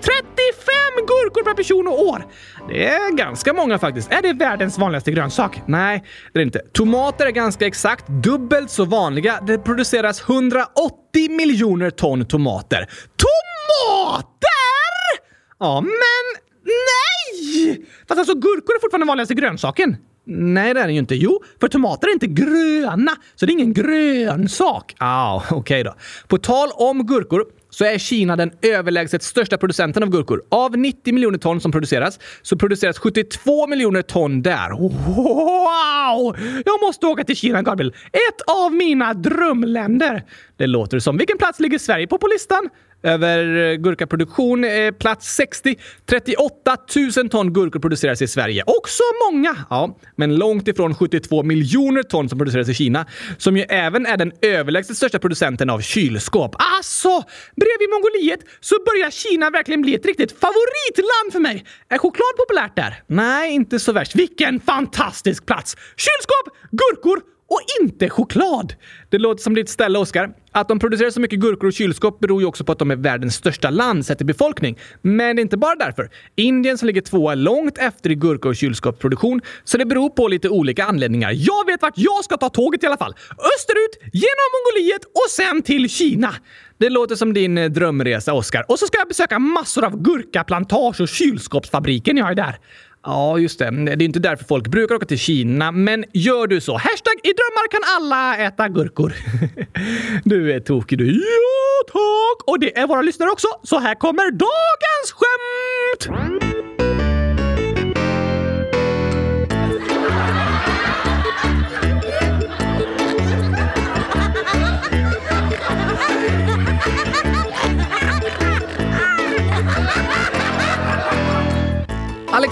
[0.96, 2.26] gurkor per person och år!
[2.68, 4.12] Det är ganska många faktiskt.
[4.12, 5.57] Är det världens vanligaste grönsak?
[5.66, 6.58] Nej, det är det inte.
[6.72, 9.40] Tomater är ganska exakt dubbelt så vanliga.
[9.46, 12.86] Det produceras 180 miljoner ton tomater.
[13.16, 14.48] Tomater!
[15.58, 17.86] Ja, men nej!
[18.08, 19.96] Fast alltså gurkor är fortfarande den vanligaste grönsaken.
[20.30, 21.14] Nej, det är den ju inte.
[21.14, 24.94] Jo, för tomater är inte gröna, så det är ingen grönsak.
[24.98, 25.94] Ah, okej okay då.
[26.28, 30.42] På tal om gurkor så är Kina den överlägset största producenten av gurkor.
[30.48, 34.70] Av 90 miljoner ton som produceras så produceras 72 miljoner ton där.
[34.70, 36.36] Wow!
[36.64, 37.94] Jag måste åka till Kina, Gabriel.
[38.12, 40.24] Ett av mina drömländer.
[40.56, 41.18] Det låter som.
[41.18, 42.68] Vilken plats ligger Sverige på på listan?
[43.02, 44.64] Över eh, gurkaproduktion.
[44.64, 45.76] Eh, plats 60.
[46.06, 46.76] 38
[47.16, 48.62] 000 ton gurkor produceras i Sverige.
[48.66, 49.56] Också många!
[49.70, 53.06] Ja, men långt ifrån 72 miljoner ton som produceras i Kina,
[53.38, 56.56] som ju även är den överlägset största producenten av kylskåp.
[56.76, 57.22] Alltså,
[57.56, 61.64] bredvid Mongoliet så börjar Kina verkligen bli ett riktigt favoritland för mig.
[61.88, 63.02] Är choklad populärt där?
[63.06, 64.14] Nej, inte så värst.
[64.14, 65.76] Vilken fantastisk plats!
[65.96, 68.74] Kylskåp, gurkor och inte choklad.
[69.08, 70.30] Det låter som ditt ställe, Oskar.
[70.52, 72.96] Att de producerar så mycket gurkor och kylskåp beror ju också på att de är
[72.96, 74.78] världens största land sett till befolkning.
[75.02, 76.10] Men det är inte bara därför.
[76.36, 80.48] Indien som ligger tvåa långt efter i gurka och kylskåpsproduktion, så det beror på lite
[80.48, 81.32] olika anledningar.
[81.34, 83.14] Jag vet vart jag ska ta tåget i alla fall.
[83.30, 86.34] Österut, genom Mongoliet och sen till Kina.
[86.78, 88.64] Det låter som din eh, drömresa, Oskar.
[88.68, 92.58] Och så ska jag besöka massor av gurkaplantage och kylskåpsfabriken jag är där.
[93.04, 93.70] Ja, just det.
[93.70, 96.72] Det är inte därför folk brukar åka till Kina, men gör du så.
[96.72, 99.12] Hashtag i drömmar kan alla äta gurkor.
[100.24, 101.12] du är tokig du.
[101.12, 102.48] Ja, tack!
[102.48, 106.77] Och det är våra lyssnare också, så här kommer dagens skämt!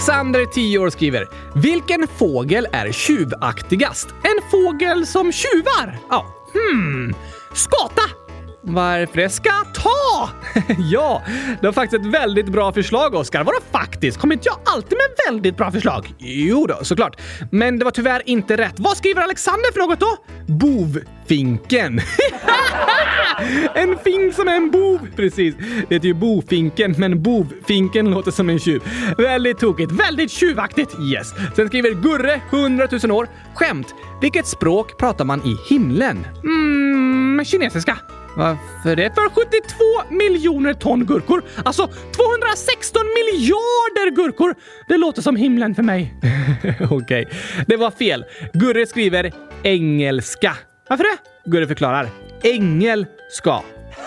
[0.07, 4.07] Alexander, 10 år, skriver “Vilken fågel är tjuvaktigast?
[4.07, 7.13] En fågel som tjuvar?” Ja, hmm.
[7.53, 8.26] Skata!
[8.69, 10.29] Varför det ska ta?
[10.91, 11.21] ja,
[11.61, 13.43] det var faktiskt ett väldigt bra förslag, Oskar.
[13.43, 14.17] Vadå faktiskt?
[14.17, 16.13] Kommer inte jag alltid med väldigt bra förslag?
[16.19, 17.21] Jo då, såklart.
[17.51, 18.73] Men det var tyvärr inte rätt.
[18.77, 20.17] Vad skriver Alexander för något då?
[20.47, 22.01] Bovfinken.
[23.75, 24.99] en fink som är en bov!
[25.15, 25.55] Precis.
[25.89, 28.81] Det heter ju bofinken, men bovfinken låter som en tjuv.
[29.17, 29.91] Väldigt tokigt.
[29.91, 30.95] Väldigt tjuvaktigt.
[31.13, 31.33] Yes.
[31.55, 33.27] Sen skriver Gurre, 100 000 år.
[33.55, 33.95] Skämt.
[34.21, 36.27] Vilket språk pratar man i himlen?
[36.43, 37.97] Mm, kinesiska.
[38.37, 39.15] Varför det?
[39.15, 41.43] För 72 miljoner ton gurkor.
[41.65, 44.55] Alltså 216 miljarder gurkor!
[44.87, 46.13] Det låter som himlen för mig.
[46.91, 47.25] Okej, okay.
[47.67, 48.25] det var fel.
[48.53, 50.57] Gurre skriver engelska.
[50.89, 51.49] Varför det?
[51.49, 52.09] Gurre förklarar.
[52.41, 53.61] Engelska.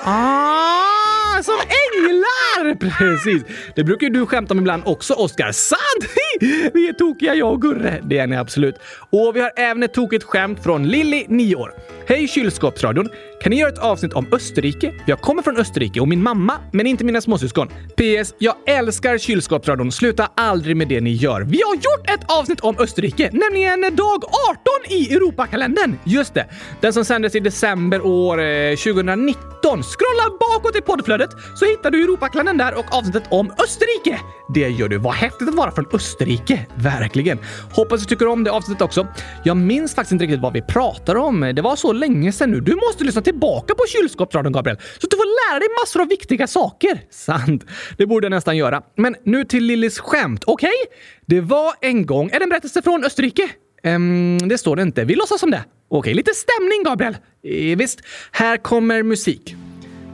[0.04, 2.74] Ah, som änglar!
[2.98, 3.42] Precis.
[3.74, 5.52] Det brukar ju du skämta om ibland också, Oskar.
[5.52, 6.12] Sant!
[6.74, 8.00] Vi är tokiga, jag och Gurre.
[8.02, 8.76] Det är ni absolut.
[9.12, 11.74] Och vi har även ett tokigt skämt från Lilly, 9 år.
[12.06, 13.08] Hej kylskåpsradion!
[13.42, 14.94] Kan ni göra ett avsnitt om Österrike?
[15.06, 17.68] Jag kommer från Österrike och min mamma, men inte mina småsyskon.
[17.68, 18.34] PS.
[18.38, 19.92] Jag älskar kylskåpsradion.
[19.92, 21.40] Sluta aldrig med det ni gör.
[21.40, 25.98] Vi har gjort ett avsnitt om Österrike, nämligen dag 18 i Europakalendern.
[26.04, 26.46] Just det.
[26.80, 29.36] Den som sändes i december år eh, 2019.
[29.62, 34.20] Scrolla bakåt i poddflödet så hittar du Europakalendern där och avsnittet om Österrike.
[34.54, 34.98] Det gör du.
[34.98, 36.66] Vad häftigt att vara från Österrike.
[36.74, 37.38] Verkligen.
[37.72, 38.99] Hoppas du tycker om det avsnittet också.
[39.44, 41.52] Jag minns faktiskt inte riktigt vad vi pratar om.
[41.54, 42.60] Det var så länge sedan nu.
[42.60, 46.08] Du måste lyssna tillbaka på kylskåpsradion, Gabriel, så att du får lära dig massor av
[46.08, 47.00] viktiga saker.
[47.10, 47.64] Sant.
[47.96, 48.82] Det borde jag nästan göra.
[48.96, 50.68] Men nu till Lillis skämt, okej?
[50.68, 50.96] Okay?
[51.26, 52.30] Det var en gång...
[52.30, 53.48] Är det en berättelse från Österrike?
[53.84, 55.04] Um, det står det inte.
[55.04, 55.64] Vi låtsas som det.
[55.88, 57.16] Okej, okay, lite stämning, Gabriel.
[57.42, 58.00] E visst,
[58.32, 59.56] här kommer musik.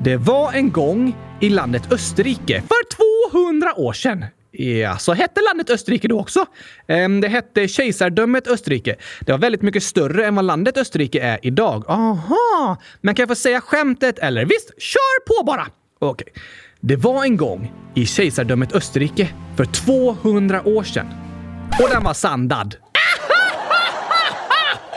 [0.01, 4.25] Det var en gång i landet Österrike för 200 år sedan.
[4.59, 6.47] Ja, så hette landet Österrike då också?
[6.87, 8.97] Ehm, det hette Kejsardömet Österrike.
[9.21, 11.85] Det var väldigt mycket större än vad landet Österrike är idag.
[11.89, 12.77] Aha!
[13.01, 14.45] Men kan jag få säga skämtet eller?
[14.45, 15.67] Visst, kör på bara!
[15.99, 16.27] Okej.
[16.31, 16.43] Okay.
[16.81, 21.07] Det var en gång i Kejsardömet Österrike för 200 år sedan.
[21.83, 22.77] Och den var sandad.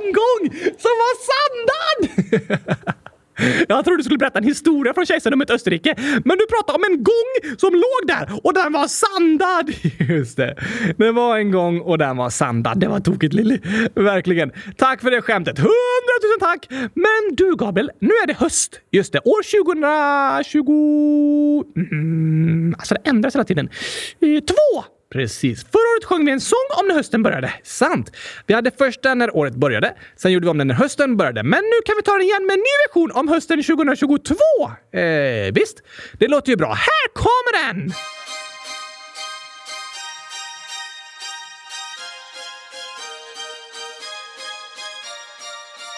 [0.00, 2.08] en gång som var sandad!
[3.68, 7.02] Jag trodde du skulle berätta en historia från kejsardömet Österrike, men du pratade om en
[7.02, 9.70] gång som låg där och den var sandad!
[10.16, 10.56] Just det.
[10.96, 12.80] Det var en gång och den var sandad.
[12.80, 13.58] Det var tokigt Lilly.
[13.94, 14.52] Verkligen.
[14.76, 15.58] Tack för det skämtet.
[15.58, 16.66] Hundratusen tack!
[16.94, 18.80] Men du Gabriel, nu är det höst.
[18.90, 19.64] Just det, år
[20.44, 21.64] 2020...
[21.76, 23.68] Mm, mm, alltså det ändras hela tiden.
[24.20, 24.84] Eh, två!
[25.12, 25.64] Precis.
[25.64, 27.52] Förra året sjöng vi en sång om när hösten började.
[27.64, 28.12] Sant.
[28.46, 29.94] Vi hade första när året började.
[30.16, 31.42] Sen gjorde vi om den när hösten började.
[31.42, 34.34] Men nu kan vi ta den igen med en ny version om hösten 2022.
[34.92, 35.82] Eh, visst.
[36.18, 36.72] Det låter ju bra.
[36.72, 37.92] Här kommer den!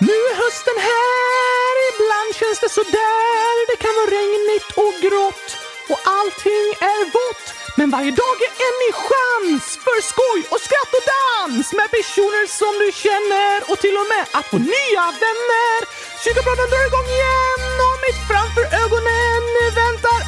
[0.01, 3.55] Nu är hösten här, ibland känns det sådär.
[3.71, 5.47] Det kan vara regnigt och grått
[5.93, 7.62] och allting är vått.
[7.79, 12.45] Men varje dag är en ny chans för skoj och skratt och dans med personer
[12.61, 15.79] som du känner och till och med att få nya vänner.
[16.23, 19.43] Kyrkobladen drar igång igen och mitt framför ögonen
[19.81, 20.21] väntar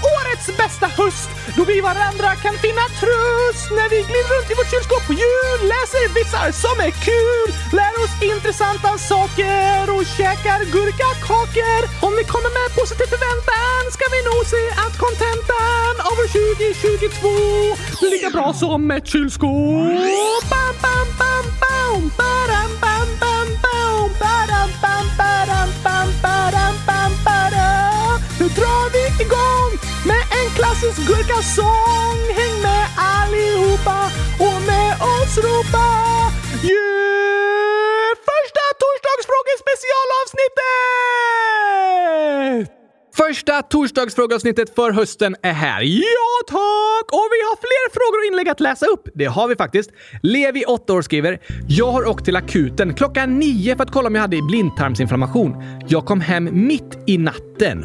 [0.44, 4.70] årets bästa höst då vi varandra kan finna tröst när vi glider runt i vårt
[4.70, 11.82] kylskåp på jul, läser vitsar som är kul, lär oss intressanta saker och käkar gurkakakor.
[12.06, 18.10] Om vi kommer med positiv förväntan ska vi nog se att kontentan av år 2022
[18.14, 19.94] lika bra som ett kylskåp.
[20.52, 25.43] Bam, bam, bam, bam, badam, bam, bam, bam, badam, bam, bam,
[43.28, 45.82] Första torsdagsfrågeavsnittet för hösten är här.
[45.82, 47.12] Ja tack!
[47.12, 49.08] Och vi har fler frågor och inlägg att läsa upp.
[49.14, 49.90] Det har vi faktiskt.
[50.22, 54.14] Levi, 8 år, skriver “Jag har åkt till akuten klockan nio för att kolla om
[54.14, 55.56] jag hade blindtarmsinflammation.
[55.88, 57.84] Jag kom hem mitt i natten.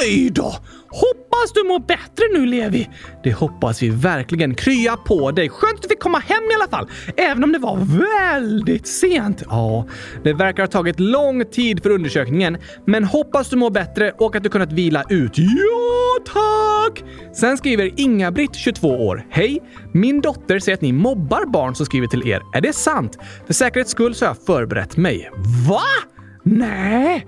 [0.00, 0.54] Oj då!
[0.96, 2.88] Hoppas du mår bättre nu, Levi.
[3.22, 4.54] Det hoppas vi verkligen.
[4.54, 5.48] Krya på dig.
[5.48, 7.76] Skönt att du fick komma hem i alla fall, även om det var
[8.20, 9.42] väldigt sent.
[9.48, 9.86] Ja,
[10.24, 14.42] det verkar ha tagit lång tid för undersökningen, men hoppas du mår bättre och att
[14.42, 15.38] du kunnat vila ut.
[15.38, 17.04] Ja, tack!
[17.34, 19.26] Sen skriver Inga-Britt, 22 år.
[19.30, 19.62] Hej!
[19.92, 22.42] Min dotter säger att ni mobbar barn som skriver till er.
[22.54, 23.18] Är det sant?
[23.46, 25.30] För säkerhets skull så har jag förberett mig.
[25.68, 25.82] Va?
[26.42, 27.26] Nej!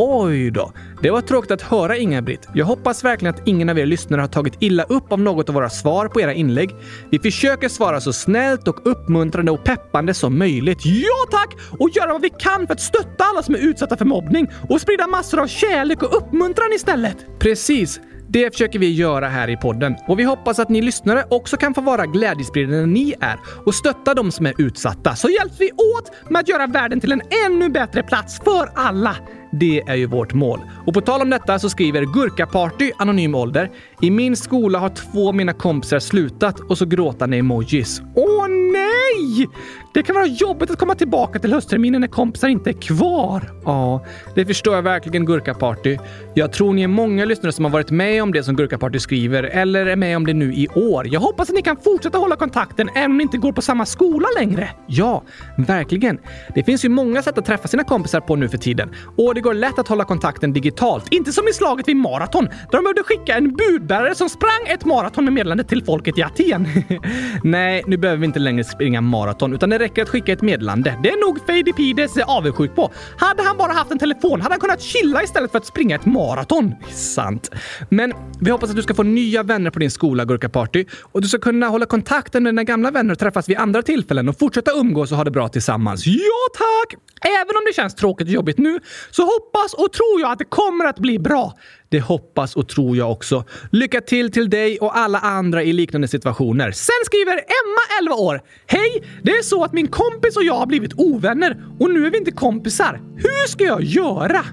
[0.00, 0.72] Oj då.
[1.02, 2.48] Det var tråkigt att höra Inga-Britt.
[2.54, 5.54] Jag hoppas verkligen att ingen av er lyssnare har tagit illa upp av något av
[5.54, 6.74] våra svar på era inlägg.
[7.10, 10.78] Vi försöker svara så snällt och uppmuntrande och peppande som möjligt.
[10.84, 11.56] Ja tack!
[11.78, 14.80] Och göra vad vi kan för att stötta alla som är utsatta för mobbning och
[14.80, 17.16] sprida massor av kärlek och uppmuntran istället.
[17.38, 18.00] Precis.
[18.30, 21.74] Det försöker vi göra här i podden och vi hoppas att ni lyssnare också kan
[21.74, 25.16] få vara glädjespridande ni är och stötta de som är utsatta.
[25.16, 29.16] Så hjälps vi åt med att göra världen till en ännu bättre plats för alla.
[29.50, 30.60] Det är ju vårt mål.
[30.86, 33.70] Och på tal om detta så skriver Gurkaparty anonym ålder.
[34.00, 38.02] I min skola har två av mina kompisar slutat och så gråtande emojis.
[38.14, 39.48] Åh nej!
[39.94, 43.52] Det kan vara jobbigt att komma tillbaka till höstterminen när kompisar inte är kvar.
[43.64, 45.98] Ja, det förstår jag verkligen Gurkaparty.
[46.34, 49.42] Jag tror ni är många lyssnare som har varit med om det som Gurkaparty skriver
[49.42, 51.06] eller är med om det nu i år.
[51.08, 53.86] Jag hoppas att ni kan fortsätta hålla kontakten även om ni inte går på samma
[53.86, 54.70] skola längre.
[54.86, 55.22] Ja,
[55.56, 56.18] verkligen.
[56.54, 59.40] Det finns ju många sätt att träffa sina kompisar på nu för tiden och det
[59.40, 61.04] går lätt att hålla kontakten digitalt.
[61.10, 63.52] Inte som i slaget vid maraton där de behövde skicka en
[63.88, 66.68] budbärare som sprang ett maraton med meddelande till folket i Aten.
[67.42, 70.98] Nej, nu behöver vi inte längre springa maraton utan det räcker att skicka ett meddelande.
[71.02, 72.92] Det är nog Fadipides avundsjuk på.
[73.18, 76.06] Hade han bara haft en telefon hade han kunnat chilla istället för att springa ett
[76.06, 76.74] maraton.
[76.90, 77.50] Sant.
[77.88, 81.28] Men vi hoppas att du ska få nya vänner på din skola, Gurka-party, och du
[81.28, 84.70] ska kunna hålla kontakten med dina gamla vänner och träffas vid andra tillfällen och fortsätta
[84.72, 86.06] umgås och ha det bra tillsammans.
[86.06, 87.00] Ja, tack!
[87.20, 90.44] Även om det känns tråkigt och jobbigt nu så hoppas och tror jag att det
[90.44, 91.54] kommer att bli bra.
[91.90, 93.44] Det hoppas och tror jag också.
[93.72, 96.70] Lycka till till dig och alla andra i liknande situationer.
[96.70, 98.40] Sen skriver Emma, 11 år.
[98.66, 99.04] Hej!
[99.22, 102.18] Det är så att min kompis och jag har blivit ovänner och nu är vi
[102.18, 103.00] inte kompisar.
[103.16, 104.44] Hur ska jag göra?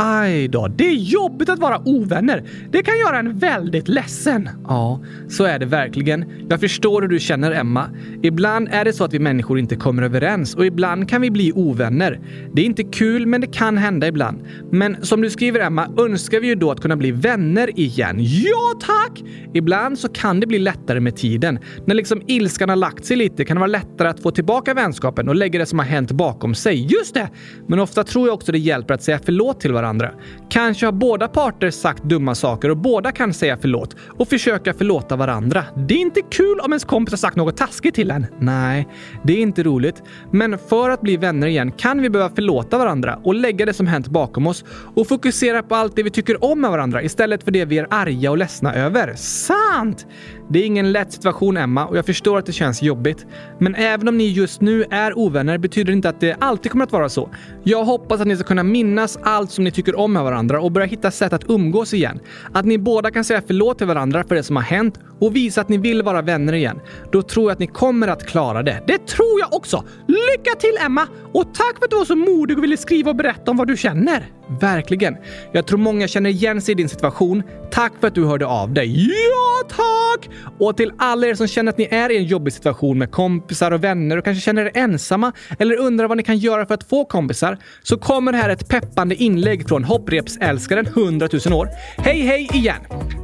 [0.00, 2.44] Aj då, det är jobbigt att vara ovänner.
[2.70, 4.48] Det kan göra en väldigt ledsen.
[4.68, 6.24] Ja, så är det verkligen.
[6.48, 7.90] Jag förstår hur du känner, Emma.
[8.22, 11.52] Ibland är det så att vi människor inte kommer överens och ibland kan vi bli
[11.52, 12.20] ovänner.
[12.52, 14.38] Det är inte kul, men det kan hända ibland.
[14.72, 18.16] Men som du skriver, Emma, önskar vi ju då att kunna bli vänner igen.
[18.20, 19.22] Ja, tack!
[19.54, 21.58] Ibland så kan det bli lättare med tiden.
[21.86, 25.28] När liksom ilskan har lagt sig lite kan det vara lättare att få tillbaka vänskapen
[25.28, 26.86] och lägga det som har hänt bakom sig.
[26.92, 27.28] Just det!
[27.68, 30.10] Men ofta tror jag också det hjälper att säga förlåt till varandra varandra.
[30.48, 35.16] Kanske har båda parter sagt dumma saker och båda kan säga förlåt och försöka förlåta
[35.16, 35.64] varandra.
[35.76, 38.26] Det är inte kul om ens kompis har sagt något taskigt till en.
[38.38, 38.88] Nej,
[39.22, 40.02] det är inte roligt.
[40.30, 43.86] Men för att bli vänner igen kan vi behöva förlåta varandra och lägga det som
[43.86, 47.50] hänt bakom oss och fokusera på allt det vi tycker om med varandra istället för
[47.50, 49.14] det vi är arga och ledsna över.
[49.16, 50.06] Sant!
[50.50, 53.26] Det är ingen lätt situation, Emma, och jag förstår att det känns jobbigt.
[53.58, 56.84] Men även om ni just nu är ovänner betyder det inte att det alltid kommer
[56.84, 57.30] att vara så.
[57.62, 60.60] Jag hoppas att ni ska kunna minnas allt som ni ni tycker om med varandra
[60.60, 62.20] och börja hitta sätt att umgås igen.
[62.52, 65.60] Att ni båda kan säga förlåt till varandra för det som har hänt och visa
[65.60, 66.80] att ni vill vara vänner igen.
[67.12, 68.82] Då tror jag att ni kommer att klara det.
[68.86, 69.84] Det tror jag också!
[70.06, 71.06] Lycka till, Emma!
[71.32, 73.68] Och tack för att du var så modig och ville skriva och berätta om vad
[73.68, 74.37] du känner.
[74.60, 75.16] Verkligen.
[75.52, 77.42] Jag tror många känner igen sig i din situation.
[77.70, 79.08] Tack för att du hörde av dig.
[79.08, 80.30] Ja, tack!
[80.58, 83.70] Och till alla er som känner att ni är i en jobbig situation med kompisar
[83.70, 86.84] och vänner och kanske känner er ensamma eller undrar vad ni kan göra för att
[86.84, 91.68] få kompisar så kommer här ett peppande inlägg från hopprepsälskaren 100 000 år.
[91.96, 92.80] Hej, hej igen!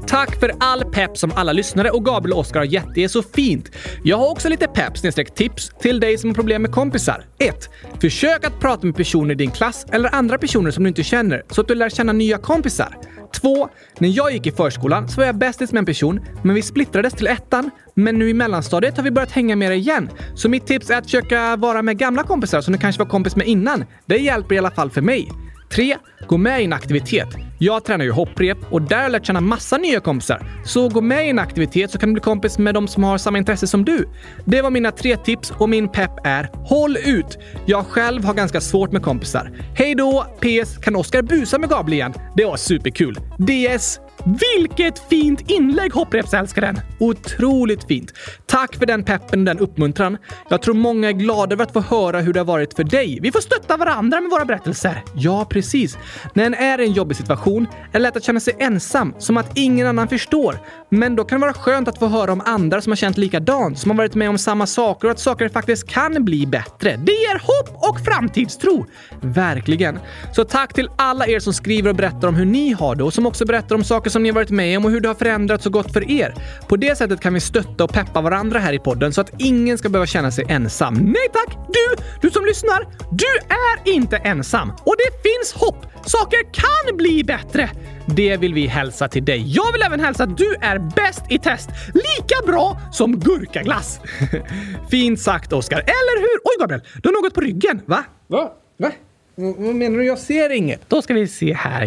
[0.06, 2.94] Tack för all pepp som alla lyssnare och Gabriel och Oskar har gett.
[2.94, 3.70] Det är så fint.
[4.04, 4.94] Jag har också lite pepp
[5.34, 7.24] tips till dig som har problem med kompisar.
[7.38, 7.70] 1.
[8.00, 11.13] Försök att prata med personer i din klass eller andra personer som du inte känner
[11.50, 12.98] så att du lär känna nya kompisar.
[13.34, 13.68] 2.
[13.98, 17.12] När jag gick i förskolan så var jag bästis med en person, men vi splittrades
[17.12, 17.70] till ettan.
[17.94, 20.10] Men nu i mellanstadiet har vi börjat hänga mer igen.
[20.34, 23.36] Så mitt tips är att försöka vara med gamla kompisar som du kanske var kompis
[23.36, 23.84] med innan.
[24.06, 25.28] Det hjälper i alla fall för mig.
[25.74, 25.96] 3.
[26.28, 27.28] Gå med i en aktivitet.
[27.58, 30.42] Jag tränar ju hopprep och där har jag lärt känna massa nya kompisar.
[30.64, 33.18] Så gå med i en aktivitet så kan du bli kompis med de som har
[33.18, 34.08] samma intresse som du.
[34.44, 37.38] Det var mina tre tips och min pepp är håll ut!
[37.66, 39.50] Jag själv har ganska svårt med kompisar.
[39.74, 40.26] Hej då!
[40.40, 40.78] PS.
[40.78, 42.14] Kan Oskar busa med Gabriel igen?
[42.36, 43.18] Det var superkul.
[43.38, 44.00] DS.
[44.24, 46.80] Vilket fint inlägg hopprepsälskaren!
[47.00, 48.12] Otroligt fint.
[48.46, 50.18] Tack för den peppen och den uppmuntran.
[50.48, 53.18] Jag tror många är glada över att få höra hur det har varit för dig.
[53.22, 55.02] Vi får stötta varandra med våra berättelser.
[55.14, 55.98] Ja, precis.
[56.34, 59.36] När en är i en jobbig situation är det lätt att känna sig ensam, som
[59.36, 60.58] att ingen annan förstår.
[60.88, 63.78] Men då kan det vara skönt att få höra om andra som har känt likadant,
[63.78, 66.96] som har varit med om samma saker och att saker faktiskt kan bli bättre.
[66.96, 68.86] Det ger hopp och framtidstro.
[69.20, 69.98] Verkligen.
[70.32, 73.14] Så tack till alla er som skriver och berättar om hur ni har det och
[73.14, 75.14] som också berättar om saker som ni har varit med om och hur det har
[75.14, 76.34] förändrats och gått för er.
[76.68, 79.78] På det sättet kan vi stötta och peppa varandra här i podden så att ingen
[79.78, 80.94] ska behöva känna sig ensam.
[80.94, 81.56] Nej tack!
[81.68, 82.80] Du, du som lyssnar,
[83.12, 84.70] du är inte ensam.
[84.70, 85.86] Och det finns hopp!
[86.06, 87.70] Saker kan bli bättre!
[88.06, 89.42] Det vill vi hälsa till dig.
[89.46, 91.68] Jag vill även hälsa att du är bäst i test.
[91.94, 94.00] Lika bra som gurkaglass.
[94.90, 95.78] Fint sagt, Oskar.
[95.78, 96.38] Eller hur?
[96.44, 96.82] Oj, Gabriel!
[97.02, 97.80] Du har något på ryggen.
[97.86, 98.04] Va?
[98.26, 98.52] Va?
[98.78, 98.90] Va?
[99.36, 100.04] Vad menar du?
[100.04, 100.90] Jag ser inget.
[100.90, 101.86] Då ska vi se här.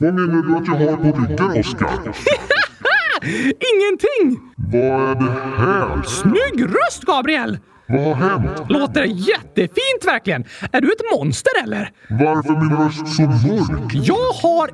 [0.00, 1.88] Vad menar du att jag har på ryggen, Oskar?
[3.72, 4.40] Ingenting!
[4.72, 6.02] Vad är det här?
[6.02, 7.58] Snygg röst, Gabriel!
[7.86, 8.60] Vad har hänt?
[8.68, 10.44] Låter jättefint verkligen!
[10.72, 11.90] Är du ett monster eller?
[12.10, 13.92] Varför är min röst så mörk?
[13.94, 14.70] Jag har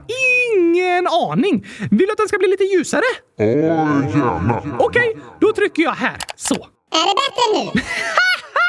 [0.57, 1.67] ingen aning!
[1.91, 3.03] Vill du att den ska bli lite ljusare?
[3.37, 4.63] Ja, gärna.
[4.79, 6.17] Okej, då trycker jag här.
[6.37, 6.55] Så.
[6.55, 7.81] Är det bättre nu?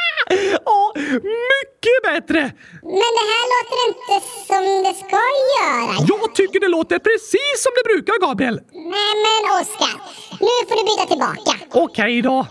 [0.66, 2.42] Ja, mycket bättre!
[2.82, 5.22] Men det här låter inte som det ska
[5.56, 5.94] göra.
[6.08, 8.60] Jag tycker det låter precis som det brukar, Gabriel.
[8.74, 9.96] Nej men Oskar,
[10.40, 11.66] nu får du byta tillbaka.
[11.72, 12.48] Okej då.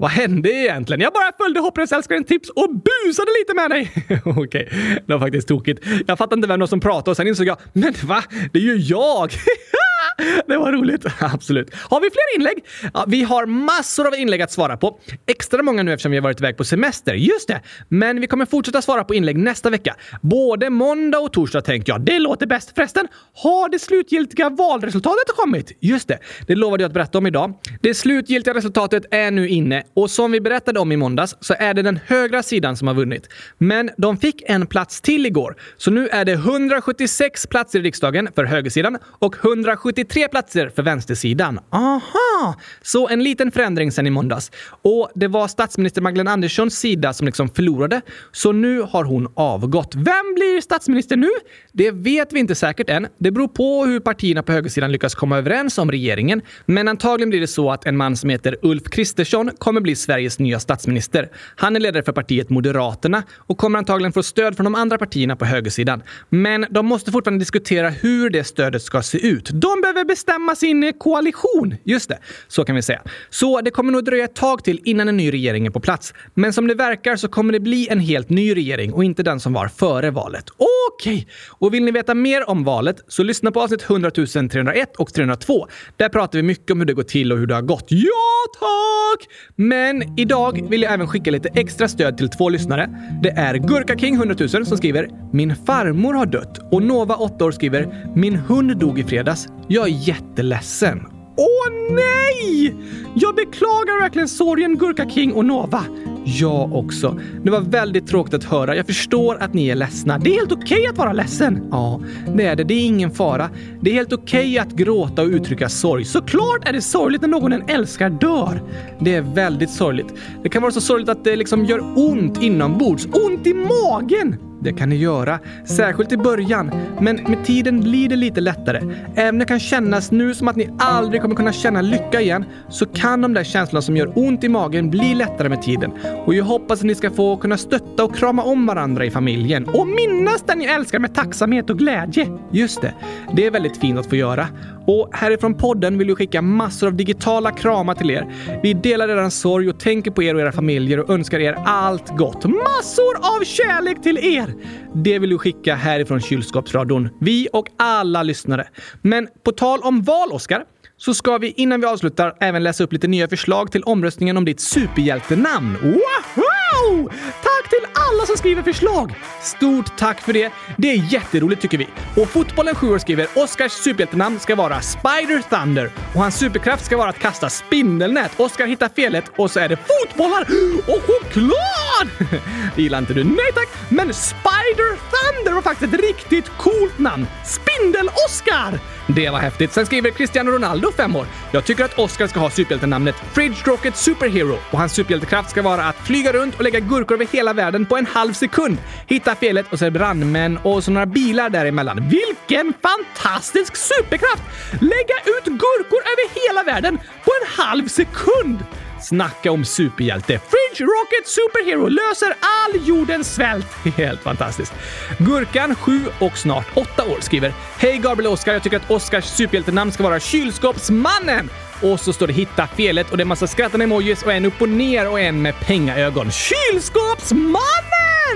[0.00, 1.00] Vad hände egentligen?
[1.00, 3.92] Jag bara följde hopprepsälskarens tips och busade lite med dig.
[4.24, 4.68] Okej,
[5.06, 5.84] det var faktiskt tokigt.
[6.06, 8.22] Jag fattade inte vem det var som pratade och sen insåg jag, men va?
[8.52, 9.30] Det är ju jag!
[10.46, 11.04] Det var roligt.
[11.20, 11.74] Absolut.
[11.74, 12.64] Har vi fler inlägg?
[12.94, 15.00] Ja, vi har massor av inlägg att svara på.
[15.26, 17.14] Extra många nu eftersom vi har varit iväg på semester.
[17.14, 17.60] Just det.
[17.88, 19.96] Men vi kommer fortsätta svara på inlägg nästa vecka.
[20.22, 22.00] Både måndag och torsdag tänkte jag.
[22.00, 22.72] Det låter bäst.
[22.74, 25.72] Förresten, har det slutgiltiga valresultatet kommit?
[25.80, 26.18] Just det.
[26.46, 27.54] Det lovade jag att berätta om idag.
[27.82, 31.74] Det slutgiltiga resultatet är nu inne och som vi berättade om i måndags så är
[31.74, 33.28] det den högra sidan som har vunnit.
[33.58, 35.56] Men de fick en plats till igår.
[35.76, 41.60] Så nu är det 176 platser i riksdagen för högersidan och 173 platser för vänstersidan.
[41.70, 42.54] Aha!
[42.82, 44.50] Så en liten förändring sen i måndags.
[44.82, 48.00] Och det var statsminister Magdalena Anderssons sida som liksom förlorade.
[48.32, 49.94] Så nu har hon avgått.
[49.94, 51.30] Vem blir statsminister nu?
[51.72, 53.06] Det vet vi inte säkert än.
[53.18, 56.42] Det beror på hur partierna på högersidan lyckas komma överens om regeringen.
[56.66, 59.96] Men antagligen blir det så att en man som heter Ulf Kristersson kommer kommer bli
[59.96, 61.28] Sveriges nya statsminister.
[61.56, 65.36] Han är ledare för partiet Moderaterna och kommer antagligen få stöd från de andra partierna
[65.36, 66.02] på högersidan.
[66.28, 69.50] Men de måste fortfarande diskutera hur det stödet ska se ut.
[69.52, 71.74] De behöver bestämma sin koalition.
[71.84, 72.18] Just det,
[72.48, 73.02] så kan vi säga.
[73.30, 76.14] Så det kommer nog dröja ett tag till innan en ny regering är på plats.
[76.34, 79.40] Men som det verkar så kommer det bli en helt ny regering och inte den
[79.40, 80.44] som var före valet.
[80.92, 81.28] Okej!
[81.48, 85.68] Och vill ni veta mer om valet så lyssna på avsnitt 100 301 och 302.
[85.96, 87.86] Där pratar vi mycket om hur det går till och hur det har gått.
[87.88, 89.28] Ja, tack!
[89.68, 92.90] Men idag vill jag även skicka lite extra stöd till två lyssnare.
[93.22, 97.44] Det är Gurka King 100 000 som skriver “Min farmor har dött” och Nova 8
[97.44, 99.48] år skriver “Min hund dog i fredags.
[99.68, 102.74] Jag är jätteledsen.” Åh nej!
[103.14, 105.84] Jag beklagar verkligen sorgen Gurka King och Nova.
[106.24, 107.18] Jag också.
[107.42, 108.76] Det var väldigt tråkigt att höra.
[108.76, 110.18] Jag förstår att ni är ledsna.
[110.18, 111.68] Det är helt okej att vara ledsen.
[111.70, 112.00] Ja,
[112.34, 112.64] det är det.
[112.64, 113.50] Det är ingen fara.
[113.80, 116.04] Det är helt okej att gråta och uttrycka sorg.
[116.04, 118.62] Såklart är det sorgligt när någon en älskar dör.
[119.00, 120.14] Det är väldigt sorgligt.
[120.42, 123.06] Det kan vara så sorgligt att det liksom gör ont inombords.
[123.06, 124.47] Ont i magen!
[124.60, 126.70] Det kan ni göra, särskilt i början.
[127.00, 128.80] Men med tiden blir det lite lättare.
[129.14, 132.44] Även om det kan kännas nu som att ni aldrig kommer kunna känna lycka igen,
[132.68, 135.92] så kan de där känslorna som gör ont i magen bli lättare med tiden.
[136.24, 139.68] Och jag hoppas att ni ska få kunna stötta och krama om varandra i familjen.
[139.68, 142.26] Och minnas den ni älskar med tacksamhet och glädje.
[142.52, 142.94] Just det,
[143.36, 144.46] det är väldigt fint att få göra.
[144.86, 148.26] Och härifrån podden vill vi skicka massor av digitala kramar till er.
[148.62, 152.16] Vi delar er sorg och tänker på er och era familjer och önskar er allt
[152.16, 152.44] gott.
[152.44, 154.47] Massor av kärlek till er!
[154.94, 157.08] Det vill du skicka härifrån kylskåpsradion.
[157.20, 158.68] Vi och alla lyssnare.
[159.02, 160.64] Men på tal om val, Oskar,
[160.96, 164.44] så ska vi innan vi avslutar även läsa upp lite nya förslag till omröstningen om
[164.44, 165.76] ditt superhjältenamn.
[165.82, 167.10] Wow!
[167.42, 169.14] Tack till alla som skriver förslag!
[169.42, 170.52] Stort tack för det.
[170.76, 171.88] Det är jätteroligt tycker vi.
[172.16, 177.08] Och Fotbollen 7 skriver Oscars superhjältenamn ska vara Spider Thunder och hans superkraft ska vara
[177.08, 178.40] att kasta spindelnät.
[178.40, 180.46] Oscar hittar felet och så är det fotbollar
[180.86, 182.30] och choklad!
[182.76, 183.24] Det gillar inte du.
[183.24, 183.68] Nej tack!
[183.88, 187.26] Men Spider Thunder var faktiskt ett riktigt coolt namn.
[187.44, 188.78] Spindel-Oscar!
[189.06, 189.72] Det var häftigt.
[189.72, 191.26] Sen skriver Cristiano Ronaldo, 5 år.
[191.50, 195.84] Jag tycker att Oscar ska ha superhjältenamnet Fridge Rocket Superhero och hans superhjältekraft ska vara
[195.84, 198.78] att flyga runt och lägga gurkor över hela världen världen på en halv sekund.
[199.06, 202.08] Hitta felet och så är det brandmän och så några bilar däremellan.
[202.08, 204.42] Vilken fantastisk superkraft!
[204.72, 208.64] Lägga ut gurkor över hela världen på en halv sekund!
[209.00, 210.38] Snacka om superhjälte!
[210.38, 213.66] Fridge Rocket Superhero löser all jordens svält!
[213.96, 214.74] Helt fantastiskt.
[215.18, 219.24] Gurkan, 7 och snart 8 år, skriver Hej Gabriel och Oskar, jag tycker att Oskars
[219.24, 221.50] superhjältenamn ska vara Kylskåpsmannen!
[221.82, 224.62] Och så står det hitta felet och det är massa skrattande emojis och en upp
[224.62, 226.30] och ner och en med pengaögon.
[226.30, 227.78] Kylskåpsmannen!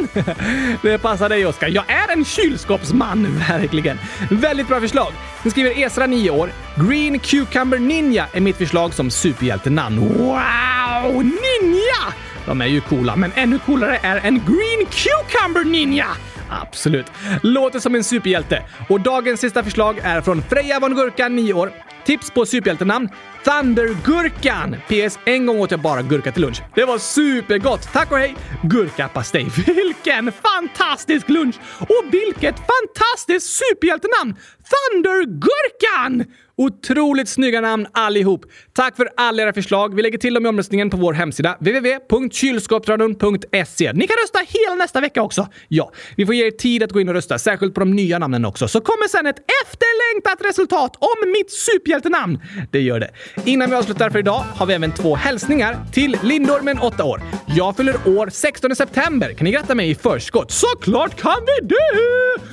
[0.83, 1.69] Det passar dig Oskar.
[1.69, 3.99] Jag är en kylskåpsman, verkligen.
[4.31, 5.13] Väldigt bra förslag.
[5.43, 6.53] Nu skriver Esra 9 år.
[6.77, 10.01] Green Cucumber Ninja är mitt förslag som superhjältenamn.
[10.01, 11.25] Wow!
[11.25, 12.13] Ninja!
[12.47, 16.07] De är ju coola, men ännu coolare är en Green Cucumber Ninja!
[16.49, 17.07] Absolut.
[17.43, 18.63] Låter som en superhjälte.
[18.89, 21.73] Och dagens sista förslag är från Freja von Gurka, 9 år.
[22.05, 23.09] Tips på superhjältenamn?
[23.45, 24.77] Thundergurkan!
[24.89, 25.19] PS.
[25.25, 26.63] En gång åt jag bara gurka till lunch.
[26.75, 27.89] Det var supergott!
[27.93, 28.37] Tack och hej!
[28.63, 29.47] Gurkapastej.
[29.67, 31.55] Vilken fantastisk lunch!
[31.79, 34.37] Och vilket fantastiskt superhjältenamn!
[34.71, 36.25] Thundergurkan!
[36.57, 38.45] Otroligt snygga namn allihop.
[38.73, 39.95] Tack för alla era förslag.
[39.95, 43.93] Vi lägger till dem i omröstningen på vår hemsida www.kylskåpsradion.se.
[43.93, 45.49] Ni kan rösta hela nästa vecka också.
[45.69, 48.19] Ja, vi får ge er tid att gå in och rösta, särskilt på de nya
[48.19, 48.69] namnen också.
[48.69, 52.39] Så kommer sen ett efterlängtat resultat om mitt superhjältenamn.
[52.71, 53.11] Det gör det.
[53.45, 57.23] Innan vi avslutar för idag har vi även två hälsningar till Lindormen, 8 år.
[57.47, 59.33] Jag fyller år 16 september.
[59.33, 60.51] Kan ni gratta mig i förskott?
[60.51, 61.75] Såklart kan vi det!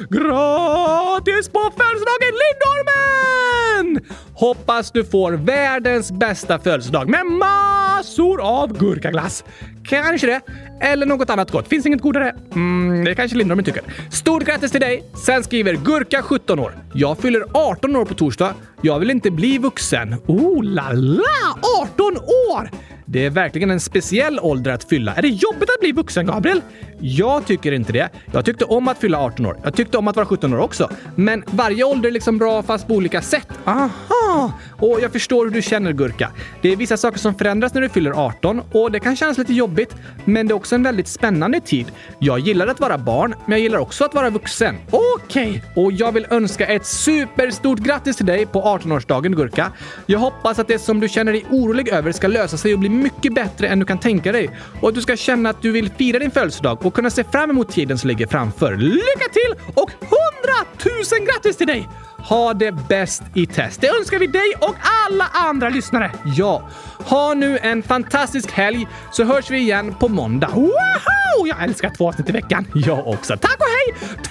[0.09, 4.05] Gratis på födelsedagen Lindormen!
[4.33, 9.43] Hoppas du får världens bästa födelsedag med massor av gurkaglass.
[9.89, 10.41] Kanske det.
[10.81, 11.67] Eller något annat gott.
[11.67, 12.35] Finns inget godare?
[12.55, 13.83] Mm, det kanske Lindormen tycker.
[14.11, 15.03] Stort grattis till dig!
[15.25, 16.77] Sen skriver Gurka, 17 år.
[16.93, 18.53] Jag fyller 18 år på torsdag.
[18.81, 20.15] Jag vill inte bli vuxen.
[20.27, 21.57] Oh la la!
[21.81, 22.69] 18 år!
[23.11, 25.13] Det är verkligen en speciell ålder att fylla.
[25.15, 26.61] Är det jobbigt att bli vuxen, Gabriel?
[26.99, 28.09] Jag tycker inte det.
[28.31, 29.57] Jag tyckte om att fylla 18 år.
[29.63, 30.89] Jag tyckte om att vara 17 år också.
[31.15, 33.47] Men varje ålder är liksom bra fast på olika sätt.
[33.65, 33.89] Aha!
[34.77, 36.31] Och jag förstår hur du känner, Gurka.
[36.61, 39.53] Det är vissa saker som förändras när du fyller 18 och det kan kännas lite
[39.53, 39.95] jobbigt.
[40.25, 41.91] Men det är också en väldigt spännande tid.
[42.19, 44.75] Jag gillar att vara barn, men jag gillar också att vara vuxen.
[44.91, 45.49] Okej!
[45.49, 45.83] Okay.
[45.83, 49.71] Och jag vill önska ett superstort grattis till dig på 18-årsdagen, Gurka.
[50.05, 52.89] Jag hoppas att det som du känner dig orolig över ska lösa sig och bli
[52.89, 54.49] mycket bättre än du kan tänka dig.
[54.81, 57.49] Och att du ska känna att du vill fira din födelsedag och kunna se fram
[57.49, 58.77] emot tiden som ligger framför.
[58.77, 60.13] Lycka till och 100
[60.85, 61.89] 000 grattis till dig!
[62.29, 63.81] Ha det bäst i test.
[63.81, 64.75] Det önskar vi dig och
[65.07, 66.11] alla andra lyssnare.
[66.37, 70.49] Ja, ha nu en fantastisk helg så hörs vi igen på måndag.
[70.53, 71.47] Wow!
[71.47, 72.67] Jag älskar två avsnitt i veckan.
[72.75, 73.37] Jag också.
[73.37, 73.95] Tack och hej!
[73.99, 74.21] 270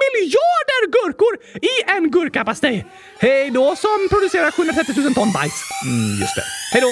[0.00, 2.86] miljarder gurkor i en gurkapastej.
[3.18, 5.62] Hej då som producerar 730 000 ton bajs.
[5.84, 6.44] Mm, just det.
[6.72, 6.88] Hej då!